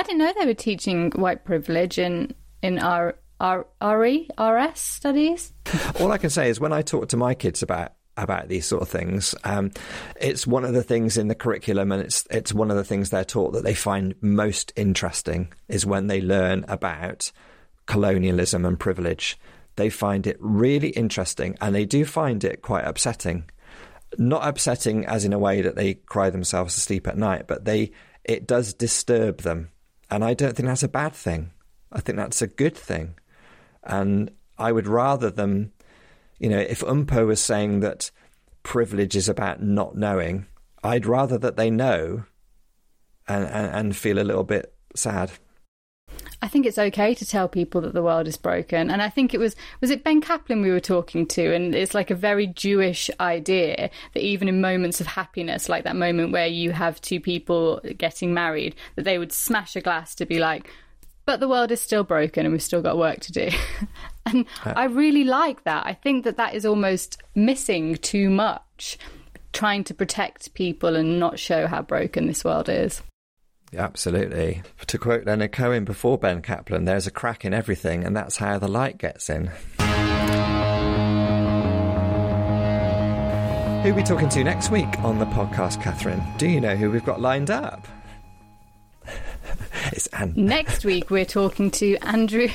[0.04, 5.52] Didn't know they were teaching white privilege in in our our RE RS studies.
[6.00, 8.82] All I can say is when I talk to my kids about about these sort
[8.82, 9.34] of things.
[9.44, 9.72] Um,
[10.20, 13.10] it's one of the things in the curriculum, and it's it's one of the things
[13.10, 17.32] they're taught that they find most interesting is when they learn about
[17.86, 19.38] colonialism and privilege.
[19.76, 23.50] They find it really interesting, and they do find it quite upsetting.
[24.16, 27.64] Not upsetting as in a way that they cry themselves to sleep at night, but
[27.64, 27.90] they
[28.22, 29.70] it does disturb them
[30.14, 31.50] and I don't think that's a bad thing.
[31.90, 33.14] I think that's a good thing.
[33.82, 35.72] And I would rather them,
[36.38, 38.12] you know, if Mpho was saying that
[38.62, 40.46] privilege is about not knowing,
[40.84, 42.26] I'd rather that they know
[43.26, 45.32] and, and, and feel a little bit sad.
[46.42, 48.90] I think it's okay to tell people that the world is broken.
[48.90, 51.94] And I think it was was it Ben Kaplan we were talking to, and it's
[51.94, 56.46] like a very Jewish idea that even in moments of happiness, like that moment where
[56.46, 60.70] you have two people getting married, that they would smash a glass to be like,
[61.26, 63.48] but the world is still broken and we've still got work to do.
[64.26, 65.86] and I really like that.
[65.86, 68.98] I think that that is almost missing too much,
[69.52, 73.02] trying to protect people and not show how broken this world is.
[73.76, 74.62] Absolutely.
[74.86, 78.58] To quote Leonard Cohen before Ben Kaplan, there's a crack in everything, and that's how
[78.58, 79.50] the light gets in.
[83.84, 86.22] Who are we talking to next week on the podcast, Catherine?
[86.38, 87.86] Do you know who we've got lined up?
[89.92, 90.32] it's Anne.
[90.36, 92.48] Next week, we're talking to Andrew.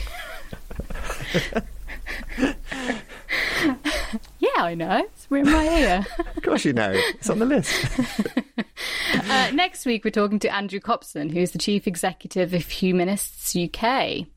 [4.60, 5.04] yeah, I know.
[5.14, 6.06] It's in my ear.
[6.36, 6.92] of course, you know.
[6.94, 7.74] It's on the list.
[9.30, 14.28] uh, next week, we're talking to Andrew Copson, who's the Chief Executive of Humanists UK.